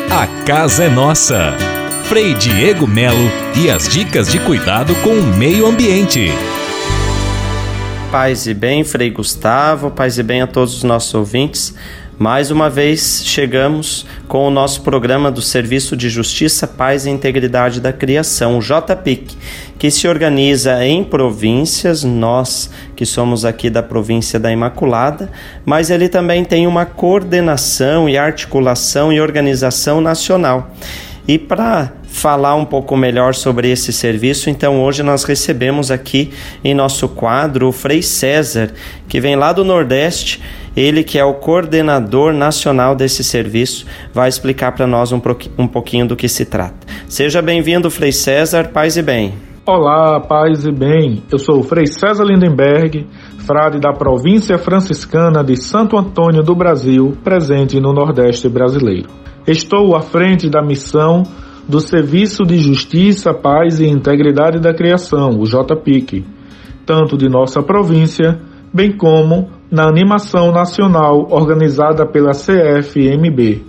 A 0.10 0.26
casa 0.44 0.86
é 0.86 0.90
nossa. 0.90 1.54
Frei 2.06 2.34
Diego 2.34 2.88
Melo 2.88 3.30
e 3.56 3.70
as 3.70 3.88
dicas 3.88 4.28
de 4.32 4.40
cuidado 4.40 4.96
com 5.04 5.12
o 5.12 5.38
meio 5.38 5.68
ambiente. 5.68 6.32
Paz 8.12 8.48
e 8.48 8.56
bem, 8.56 8.84
Frei 8.84 9.12
Gustavo, 9.12 9.92
paz 9.92 10.18
e 10.18 10.24
bem 10.24 10.42
a 10.42 10.48
todos 10.48 10.78
os 10.78 10.84
nossos 10.84 11.14
ouvintes. 11.14 11.76
Mais 12.18 12.50
uma 12.50 12.68
vez 12.68 13.22
chegamos 13.24 14.04
com 14.28 14.48
o 14.48 14.50
nosso 14.50 14.82
programa 14.82 15.32
do 15.32 15.44
Serviço 15.44 15.96
de 15.96 16.10
Justiça, 16.10 16.66
Paz 16.66 17.06
e 17.06 17.12
Integridade 17.12 17.80
da 17.80 17.94
Criação, 17.94 18.58
o 18.58 18.62
JPIC, 18.62 19.38
que 19.78 19.92
se 19.92 20.08
organiza 20.08 20.84
em 20.84 21.04
províncias, 21.04 22.04
nós 22.04 22.72
que 22.96 23.06
somos 23.06 23.46
aqui 23.46 23.70
da 23.70 23.84
província 23.84 24.40
da 24.40 24.52
Imaculada, 24.52 25.30
mas 25.64 25.92
ele 25.92 26.10
também 26.10 26.44
tem 26.44 26.66
uma 26.66 26.88
coordenação 26.88 28.10
e 28.10 28.18
articulação 28.18 29.14
e 29.14 29.22
organização 29.22 30.02
nacional. 30.02 30.72
E 31.30 31.38
para 31.38 31.94
falar 32.06 32.56
um 32.56 32.66
pouco 32.66 32.98
melhor 32.98 33.36
sobre 33.36 33.70
esse 33.70 33.94
serviço, 33.94 34.50
então 34.50 34.82
hoje 34.84 35.04
nós 35.04 35.24
recebemos 35.24 35.92
aqui 35.92 36.32
em 36.64 36.74
nosso 36.74 37.08
quadro 37.08 37.68
o 37.68 37.72
Frei 37.72 38.02
César, 38.02 38.72
que 39.08 39.22
vem 39.22 39.36
lá 39.36 39.54
do 39.54 39.64
Nordeste, 39.64 40.42
ele 40.76 41.04
que 41.04 41.20
é 41.20 41.24
o 41.24 41.36
coordenador 41.36 42.34
nacional 42.34 42.96
desse 42.96 43.24
serviço, 43.24 43.86
vai 44.12 44.28
explicar 44.28 44.72
para 44.72 44.88
nós 44.88 45.12
um, 45.12 45.22
um 45.56 45.68
pouquinho 45.68 46.08
do 46.08 46.16
que 46.16 46.28
se 46.28 46.46
trata. 46.46 46.88
Seja 47.08 47.44
bem-vindo, 47.44 47.92
Frei 47.92 48.12
César, 48.12 48.70
paz 48.70 48.98
e 48.98 49.04
bem. 49.04 49.36
Olá, 49.68 50.20
paz 50.20 50.66
e 50.66 50.72
bem. 50.72 51.22
Eu 51.32 51.38
sou 51.38 51.60
o 51.60 51.64
Frei 51.64 51.86
César 51.86 52.24
Lindenberg, 52.24 53.06
frade 53.46 53.80
da 53.80 53.94
província 53.94 54.58
franciscana 54.58 55.44
de 55.44 55.62
Santo 55.62 55.96
Antônio 55.96 56.42
do 56.42 56.56
Brasil, 56.56 57.16
presente 57.24 57.80
no 57.80 57.94
Nordeste 57.94 58.50
brasileiro. 58.50 59.29
Estou 59.48 59.96
à 59.96 60.02
frente 60.02 60.50
da 60.50 60.62
missão 60.62 61.24
do 61.68 61.80
Serviço 61.80 62.44
de 62.44 62.58
Justiça, 62.58 63.34
Paz 63.34 63.80
e 63.80 63.88
Integridade 63.88 64.60
da 64.60 64.74
Criação, 64.74 65.40
o 65.40 65.44
JPIC, 65.44 66.26
tanto 66.86 67.18
de 67.18 67.30
nossa 67.30 67.62
província, 67.62 68.40
bem 68.74 68.92
como 68.96 69.50
na 69.72 69.88
animação 69.88 70.52
nacional 70.52 71.28
organizada 71.30 72.06
pela 72.06 72.32
CFMB. 72.32 73.64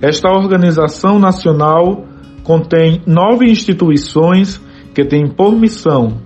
Esta 0.00 0.28
organização 0.28 1.18
nacional 1.18 2.04
contém 2.44 3.02
nove 3.06 3.50
instituições 3.50 4.60
que 4.94 5.04
têm 5.04 5.28
por 5.28 5.52
missão 5.52 6.18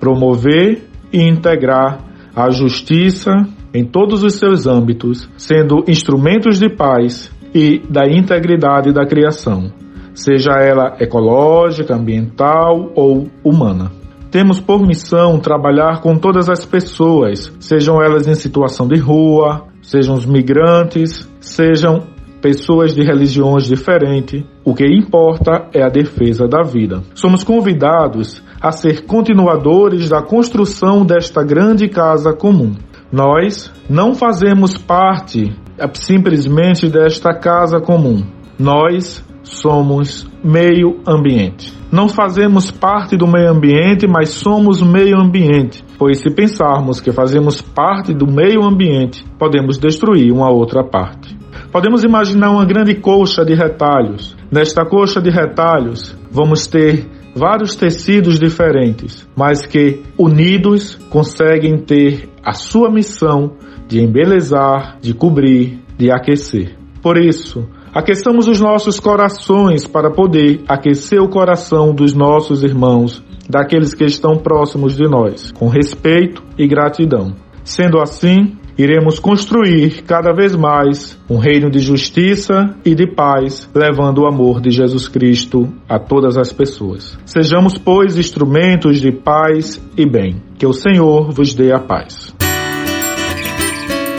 promover 0.00 0.88
e 1.12 1.22
integrar 1.22 2.00
a 2.34 2.50
justiça 2.50 3.32
em 3.74 3.84
todos 3.84 4.22
os 4.22 4.34
seus 4.34 4.66
âmbitos, 4.66 5.28
sendo 5.36 5.84
instrumentos 5.86 6.58
de 6.58 6.68
paz 6.68 7.30
e 7.54 7.80
da 7.88 8.08
integridade 8.08 8.92
da 8.92 9.06
criação, 9.06 9.72
seja 10.14 10.52
ela 10.52 10.96
ecológica, 11.00 11.94
ambiental 11.94 12.92
ou 12.94 13.28
humana. 13.44 13.90
Temos 14.30 14.60
por 14.60 14.86
missão 14.86 15.38
trabalhar 15.38 16.02
com 16.02 16.18
todas 16.18 16.50
as 16.50 16.64
pessoas, 16.64 17.50
sejam 17.58 18.02
elas 18.02 18.28
em 18.28 18.34
situação 18.34 18.86
de 18.86 18.98
rua, 18.98 19.64
sejam 19.80 20.14
os 20.14 20.26
migrantes, 20.26 21.26
sejam 21.40 22.02
pessoas 22.40 22.94
de 22.94 23.02
religiões 23.02 23.64
diferentes. 23.64 24.44
O 24.64 24.74
que 24.74 24.84
importa 24.86 25.68
é 25.72 25.82
a 25.82 25.88
defesa 25.88 26.46
da 26.46 26.62
vida. 26.62 27.02
Somos 27.14 27.42
convidados 27.42 28.42
a 28.60 28.70
ser 28.70 29.06
continuadores 29.06 30.08
da 30.08 30.22
construção 30.22 31.04
desta 31.06 31.42
grande 31.42 31.88
casa 31.88 32.32
comum. 32.32 32.74
Nós 33.10 33.72
não 33.88 34.14
fazemos 34.14 34.76
parte 34.76 35.56
simplesmente 35.94 36.88
desta 36.88 37.34
casa 37.34 37.80
comum. 37.80 38.24
Nós 38.58 39.24
somos 39.42 40.28
meio 40.42 41.00
ambiente. 41.06 41.72
não 41.90 42.06
fazemos 42.06 42.70
parte 42.70 43.16
do 43.16 43.26
meio 43.26 43.50
ambiente, 43.50 44.06
mas 44.06 44.28
somos 44.28 44.82
meio 44.82 45.18
ambiente. 45.18 45.82
Pois 45.98 46.18
se 46.18 46.30
pensarmos 46.30 47.00
que 47.00 47.10
fazemos 47.10 47.62
parte 47.62 48.12
do 48.12 48.26
meio 48.26 48.62
ambiente, 48.62 49.24
podemos 49.38 49.78
destruir 49.78 50.30
uma 50.30 50.50
outra 50.50 50.84
parte. 50.84 51.36
Podemos 51.72 52.04
imaginar 52.04 52.50
uma 52.50 52.64
grande 52.64 52.94
colcha 52.94 53.44
de 53.44 53.54
retalhos. 53.54 54.36
Nesta 54.50 54.84
colcha 54.84 55.20
de 55.20 55.30
retalhos, 55.30 56.16
vamos 56.30 56.66
ter 56.66 57.06
vários 57.34 57.74
tecidos 57.74 58.38
diferentes, 58.38 59.26
mas 59.36 59.66
que 59.66 60.02
unidos 60.18 60.96
conseguem 61.10 61.78
ter 61.78 62.28
a 62.44 62.52
sua 62.52 62.90
missão 62.90 63.52
de 63.88 64.00
embelezar, 64.00 64.98
de 65.00 65.14
cobrir, 65.14 65.80
de 65.96 66.12
aquecer. 66.12 66.76
Por 67.02 67.16
isso, 67.16 67.66
Aqueçamos 67.94 68.46
os 68.46 68.60
nossos 68.60 69.00
corações 69.00 69.86
para 69.86 70.10
poder 70.10 70.60
aquecer 70.68 71.20
o 71.20 71.28
coração 71.28 71.94
dos 71.94 72.14
nossos 72.14 72.62
irmãos, 72.62 73.24
daqueles 73.48 73.94
que 73.94 74.04
estão 74.04 74.36
próximos 74.36 74.94
de 74.94 75.08
nós, 75.08 75.50
com 75.52 75.68
respeito 75.68 76.42
e 76.58 76.66
gratidão. 76.66 77.34
Sendo 77.64 77.98
assim, 77.98 78.56
iremos 78.76 79.18
construir 79.18 80.02
cada 80.02 80.32
vez 80.32 80.54
mais 80.54 81.18
um 81.28 81.38
reino 81.38 81.70
de 81.70 81.78
justiça 81.78 82.74
e 82.84 82.94
de 82.94 83.06
paz, 83.06 83.68
levando 83.74 84.22
o 84.22 84.26
amor 84.26 84.60
de 84.60 84.70
Jesus 84.70 85.08
Cristo 85.08 85.68
a 85.88 85.98
todas 85.98 86.36
as 86.36 86.52
pessoas. 86.52 87.18
Sejamos, 87.24 87.78
pois, 87.78 88.18
instrumentos 88.18 89.00
de 89.00 89.10
paz 89.10 89.82
e 89.96 90.06
bem. 90.08 90.42
Que 90.58 90.66
o 90.66 90.72
Senhor 90.72 91.32
vos 91.32 91.54
dê 91.54 91.72
a 91.72 91.80
paz. 91.80 92.34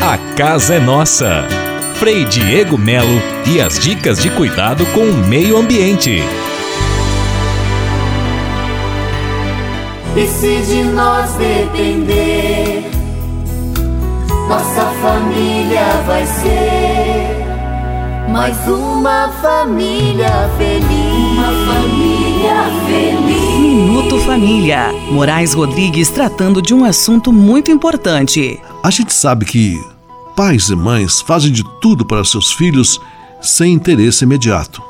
A 0.10 0.18
casa 0.36 0.74
é 0.74 0.80
nossa. 0.80 1.46
Frei 2.00 2.26
Diego 2.26 2.80
Melo 2.80 3.22
e 3.46 3.62
as 3.62 3.78
dicas 3.78 4.20
de 4.20 4.32
cuidado 4.32 4.84
com 4.88 5.02
o 5.02 5.14
meio 5.28 5.56
ambiente. 5.56 6.24
E 10.16 10.26
se 10.26 10.62
de 10.66 10.84
nós 10.86 11.32
depender, 11.34 12.90
nossa 14.48 14.86
família 15.00 15.86
vai 16.08 16.26
ser 16.26 17.50
mais 18.30 18.58
uma 18.68 19.30
família 19.44 20.50
feliz. 20.58 21.38
Uma 21.38 21.72
família 21.72 22.56
feliz. 22.88 23.60
Minuto 23.60 24.18
Família. 24.22 24.92
Moraes 25.12 25.54
Rodrigues 25.54 26.10
tratando 26.10 26.64
de 26.64 26.74
um 26.74 26.84
assunto 26.84 27.32
muito 27.32 27.70
importante. 27.70 28.60
A 28.82 28.90
gente 28.90 29.14
sabe 29.14 29.46
que 29.46 29.99
pais 30.40 30.70
e 30.70 30.76
mães 30.76 31.20
fazem 31.20 31.52
de 31.52 31.66
tudo 31.82 32.06
para 32.06 32.24
seus 32.24 32.54
filhos 32.54 32.98
sem 33.42 33.74
interesse 33.74 34.24
imediato. 34.24 34.82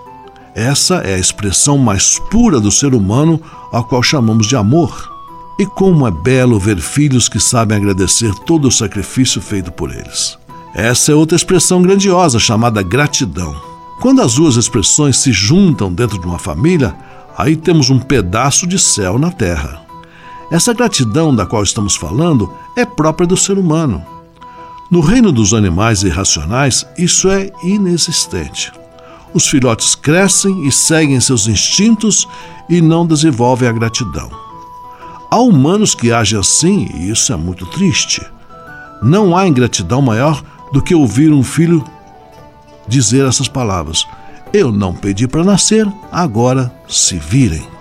Essa 0.54 0.98
é 0.98 1.16
a 1.16 1.18
expressão 1.18 1.76
mais 1.76 2.20
pura 2.30 2.60
do 2.60 2.72
ser 2.72 2.94
humano, 2.94 3.42
a 3.74 3.82
qual 3.82 4.04
chamamos 4.04 4.46
de 4.46 4.56
amor. 4.56 5.12
E 5.58 5.66
como 5.66 6.08
é 6.08 6.12
belo 6.12 6.60
ver 6.60 6.80
filhos 6.80 7.28
que 7.28 7.40
sabem 7.40 7.76
agradecer 7.76 8.32
todo 8.46 8.68
o 8.68 8.72
sacrifício 8.72 9.42
feito 9.42 9.72
por 9.72 9.90
eles. 9.90 10.38
Essa 10.76 11.14
é 11.14 11.16
outra 11.16 11.36
expressão 11.36 11.82
grandiosa 11.82 12.38
chamada 12.38 12.84
gratidão. 12.84 13.60
Quando 14.00 14.22
as 14.22 14.36
duas 14.36 14.56
expressões 14.56 15.18
se 15.18 15.32
juntam 15.32 15.92
dentro 15.92 16.20
de 16.20 16.28
uma 16.28 16.38
família, 16.38 16.96
aí 17.36 17.56
temos 17.56 17.90
um 17.90 17.98
pedaço 17.98 18.68
de 18.68 18.78
céu 18.78 19.18
na 19.18 19.32
terra. 19.32 19.82
Essa 20.52 20.76
gratidão 20.76 21.36
da 21.36 21.44
qual 21.48 21.64
estamos 21.64 21.96
falando 21.96 22.54
é 22.76 22.86
própria 22.86 23.26
do 23.26 23.36
ser 23.36 23.58
humano. 23.58 24.19
No 24.92 25.02
reino 25.02 25.32
dos 25.32 25.54
animais 25.54 26.02
irracionais, 26.02 26.84
isso 26.98 27.30
é 27.30 27.52
inexistente. 27.64 28.72
Os 29.32 29.48
filhotes 29.48 29.94
crescem 29.94 30.68
e 30.68 30.72
seguem 30.72 31.20
seus 31.20 31.48
instintos 31.48 32.28
e 32.68 32.82
não 32.82 33.06
desenvolvem 33.06 33.70
a 33.70 33.72
gratidão. 33.72 34.32
Há 35.30 35.40
humanos 35.40 35.94
que 35.94 36.12
agem 36.12 36.40
assim 36.40 36.90
e 36.96 37.12
isso 37.12 37.32
é 37.32 37.36
muito 37.36 37.68
triste. 37.68 38.26
Não 39.00 39.38
há 39.38 39.48
ingratidão 39.48 40.02
maior 40.02 40.44
do 40.74 40.82
que 40.82 40.96
ouvir 40.96 41.32
um 41.32 41.44
filho 41.44 41.84
dizer 42.88 43.28
essas 43.28 43.48
palavras: 43.48 44.08
Eu 44.52 44.72
não 44.72 44.96
pedi 44.96 45.28
para 45.28 45.44
nascer, 45.44 45.88
agora 46.12 46.74
se 46.88 47.16
virem. 47.18 47.79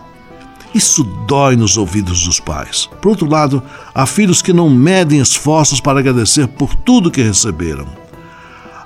Isso 0.75 1.03
dói 1.03 1.57
nos 1.57 1.77
ouvidos 1.77 2.25
dos 2.25 2.39
pais. 2.39 2.89
Por 3.01 3.11
outro 3.11 3.29
lado, 3.29 3.62
há 3.95 4.07
filhos 4.07 4.43
que 4.43 4.53
não 4.53 4.69
medem 4.69 5.21
esforços 5.21 5.81
para 5.81 5.99
agradecer 5.99 6.47
por 6.47 6.75
tudo 6.75 7.11
que 7.11 7.23
receberam. 7.23 7.87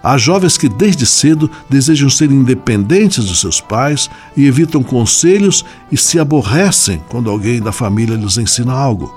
Há 0.03 0.19
jovens 0.19 0.59
que 0.59 0.69
desde 0.69 1.07
cedo 1.07 1.49
desejam 1.71 2.11
ser 2.11 2.31
independentes 2.31 3.25
dos 3.25 3.41
seus 3.41 3.61
pais 3.61 4.11
e 4.37 4.47
evitam 4.47 4.83
conselhos 4.83 5.65
e 5.93 5.97
se 5.97 6.19
aborrecem 6.19 7.01
quando 7.09 7.31
alguém 7.31 7.61
da 7.61 7.71
família 7.71 8.17
lhes 8.17 8.37
ensina 8.37 8.73
algo, 8.73 9.15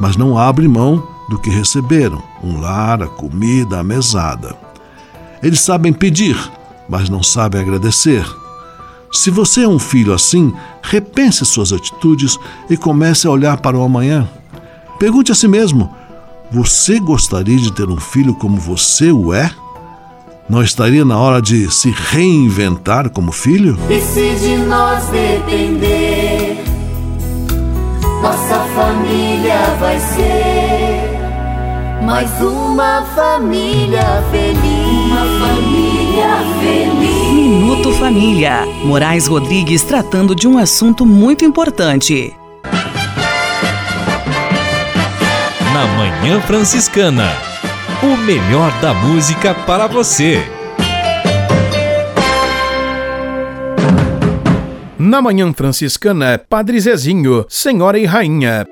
mas 0.00 0.16
não 0.16 0.38
abrem 0.38 0.68
mão 0.68 1.06
do 1.28 1.38
que 1.38 1.50
receberam: 1.50 2.22
um 2.42 2.58
lar, 2.58 3.02
a 3.02 3.06
comida, 3.06 3.80
a 3.80 3.84
mesada. 3.84 4.56
Eles 5.42 5.60
sabem 5.60 5.92
pedir, 5.92 6.36
mas 6.88 7.10
não 7.10 7.22
sabem 7.22 7.60
agradecer. 7.60 8.24
Se 9.12 9.30
você 9.30 9.62
é 9.62 9.68
um 9.68 9.78
filho 9.78 10.14
assim, 10.14 10.54
repense 10.84 11.44
suas 11.44 11.72
atitudes 11.72 12.38
e 12.68 12.76
comece 12.76 13.26
a 13.26 13.30
olhar 13.30 13.56
para 13.56 13.76
o 13.76 13.82
amanhã. 13.82 14.28
Pergunte 14.98 15.32
a 15.32 15.34
si 15.34 15.48
mesmo: 15.48 15.90
você 16.50 17.00
gostaria 17.00 17.56
de 17.56 17.72
ter 17.72 17.88
um 17.88 17.96
filho 17.96 18.34
como 18.34 18.56
você 18.58 19.10
o 19.10 19.32
é? 19.32 19.50
Não 20.48 20.62
estaria 20.62 21.04
na 21.04 21.18
hora 21.18 21.40
de 21.40 21.70
se 21.72 21.90
reinventar 21.90 23.08
como 23.10 23.32
filho? 23.32 23.78
E 23.88 24.00
se 24.00 24.34
de 24.36 24.56
nós 24.58 25.06
depender, 25.06 26.62
nossa 28.20 28.60
família 28.74 29.74
vai 29.80 29.98
ser 29.98 31.14
mais 32.04 32.30
uma 32.42 33.02
família 33.14 34.22
feliz. 34.30 35.06
Uma 35.06 35.46
família 35.46 36.36
feliz. 36.60 37.33
Minuto 37.44 37.92
Família. 37.92 38.64
Moraes 38.82 39.26
Rodrigues 39.26 39.82
tratando 39.82 40.34
de 40.34 40.48
um 40.48 40.56
assunto 40.56 41.04
muito 41.04 41.44
importante. 41.44 42.34
Na 45.74 45.86
Manhã 45.94 46.40
Franciscana. 46.40 47.28
O 48.02 48.16
melhor 48.16 48.72
da 48.80 48.94
música 48.94 49.52
para 49.52 49.86
você. 49.86 50.42
Na 54.98 55.20
Manhã 55.20 55.52
Franciscana, 55.52 56.40
Padre 56.48 56.80
Zezinho, 56.80 57.44
Senhora 57.46 57.98
e 57.98 58.06
Rainha. 58.06 58.64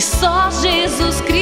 Só 0.00 0.50
Jesus 0.50 1.20
Cristo 1.22 1.37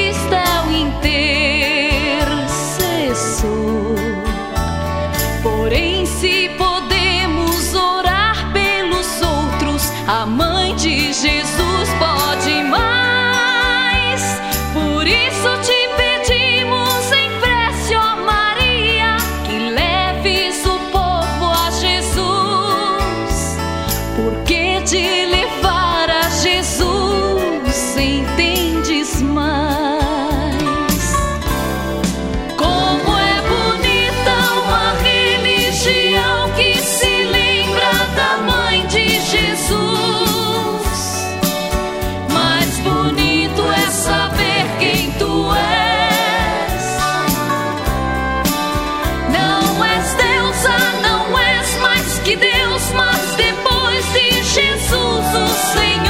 Deus, 52.52 52.92
mas 52.92 53.34
depois 53.34 54.04
de 54.12 54.42
Jesus 54.44 55.34
o 55.34 55.48
Senhor. 55.72 56.05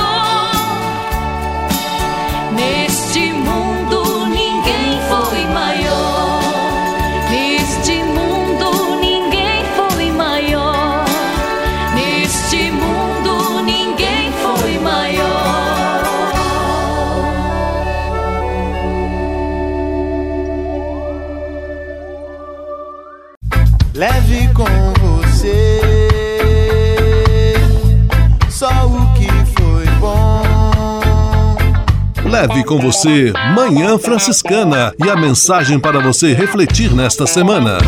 Leve 32.39 32.65
com 32.65 32.79
você 32.79 33.33
Manhã 33.55 33.97
Franciscana 33.97 34.93
e 35.03 35.09
a 35.09 35.17
mensagem 35.17 35.81
para 35.81 36.01
você 36.01 36.35
refletir 36.35 36.93
nesta 36.93 37.27
semana. 37.27 37.79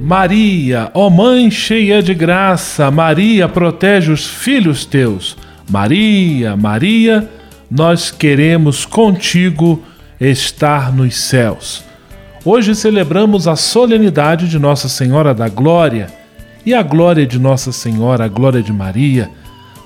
Maria, 0.00 0.90
ó 0.92 1.08
Mãe 1.08 1.52
cheia 1.52 2.02
de 2.02 2.12
graça, 2.14 2.90
Maria 2.90 3.48
protege 3.48 4.10
os 4.10 4.26
filhos 4.26 4.84
teus. 4.84 5.36
Maria, 5.70 6.56
Maria, 6.56 7.30
nós 7.70 8.10
queremos 8.10 8.84
contigo 8.84 9.80
estar 10.20 10.92
nos 10.92 11.16
céus. 11.16 11.84
Hoje 12.44 12.74
celebramos 12.74 13.46
a 13.46 13.54
solenidade 13.54 14.48
de 14.48 14.58
Nossa 14.58 14.88
Senhora 14.88 15.32
da 15.32 15.48
Glória. 15.48 16.08
E 16.66 16.74
a 16.74 16.82
glória 16.82 17.24
de 17.24 17.38
Nossa 17.38 17.70
Senhora, 17.70 18.24
a 18.24 18.28
glória 18.28 18.60
de 18.60 18.72
Maria, 18.72 19.30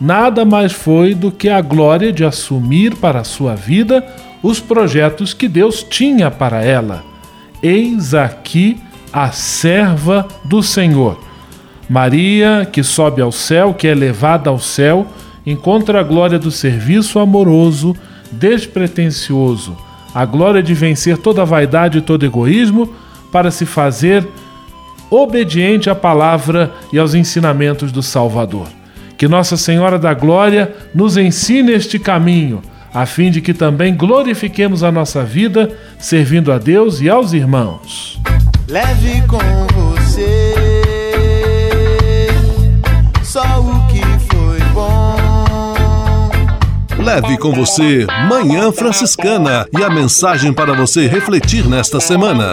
nada 0.00 0.44
mais 0.44 0.72
foi 0.72 1.14
do 1.14 1.30
que 1.30 1.48
a 1.48 1.60
glória 1.60 2.12
de 2.12 2.24
assumir 2.24 2.96
para 2.96 3.20
a 3.20 3.24
sua 3.24 3.54
vida 3.54 4.04
os 4.42 4.60
projetos 4.60 5.32
que 5.32 5.48
Deus 5.48 5.82
tinha 5.82 6.30
para 6.30 6.62
ela. 6.62 7.02
Eis 7.62 8.14
aqui 8.14 8.78
a 9.12 9.30
serva 9.30 10.26
do 10.44 10.62
Senhor. 10.62 11.18
Maria, 11.88 12.68
que 12.70 12.82
sobe 12.82 13.22
ao 13.22 13.30
céu, 13.30 13.72
que 13.72 13.86
é 13.86 13.94
levada 13.94 14.50
ao 14.50 14.58
céu, 14.58 15.06
encontra 15.46 16.00
a 16.00 16.02
glória 16.02 16.38
do 16.38 16.50
serviço 16.50 17.18
amoroso, 17.18 17.94
despretensioso, 18.32 19.76
a 20.14 20.24
glória 20.24 20.62
de 20.62 20.74
vencer 20.74 21.18
toda 21.18 21.44
vaidade 21.44 21.98
e 21.98 22.00
todo 22.00 22.24
egoísmo 22.24 22.92
para 23.30 23.50
se 23.50 23.66
fazer 23.66 24.26
obediente 25.10 25.88
à 25.88 25.94
palavra 25.94 26.72
e 26.92 26.98
aos 26.98 27.14
ensinamentos 27.14 27.92
do 27.92 28.02
Salvador. 28.02 28.66
Que 29.24 29.28
Nossa 29.28 29.56
Senhora 29.56 29.98
da 29.98 30.12
Glória 30.12 30.70
nos 30.94 31.16
ensine 31.16 31.72
este 31.72 31.98
caminho, 31.98 32.60
a 32.92 33.06
fim 33.06 33.30
de 33.30 33.40
que 33.40 33.54
também 33.54 33.96
glorifiquemos 33.96 34.82
a 34.82 34.92
nossa 34.92 35.24
vida 35.24 35.74
servindo 35.98 36.52
a 36.52 36.58
Deus 36.58 37.00
e 37.00 37.08
aos 37.08 37.32
irmãos. 37.32 38.20
Leve 38.68 39.22
com 39.26 39.38
você 39.72 40.54
só 43.22 43.40
o 43.62 43.86
que 43.86 44.02
foi 44.30 44.60
bom. 44.74 46.30
Leve 47.02 47.38
com 47.38 47.50
você 47.54 48.06
Manhã 48.28 48.70
Franciscana 48.72 49.66
e 49.72 49.82
a 49.82 49.88
mensagem 49.88 50.52
para 50.52 50.74
você 50.74 51.06
refletir 51.06 51.66
nesta 51.66 51.98
semana. 51.98 52.52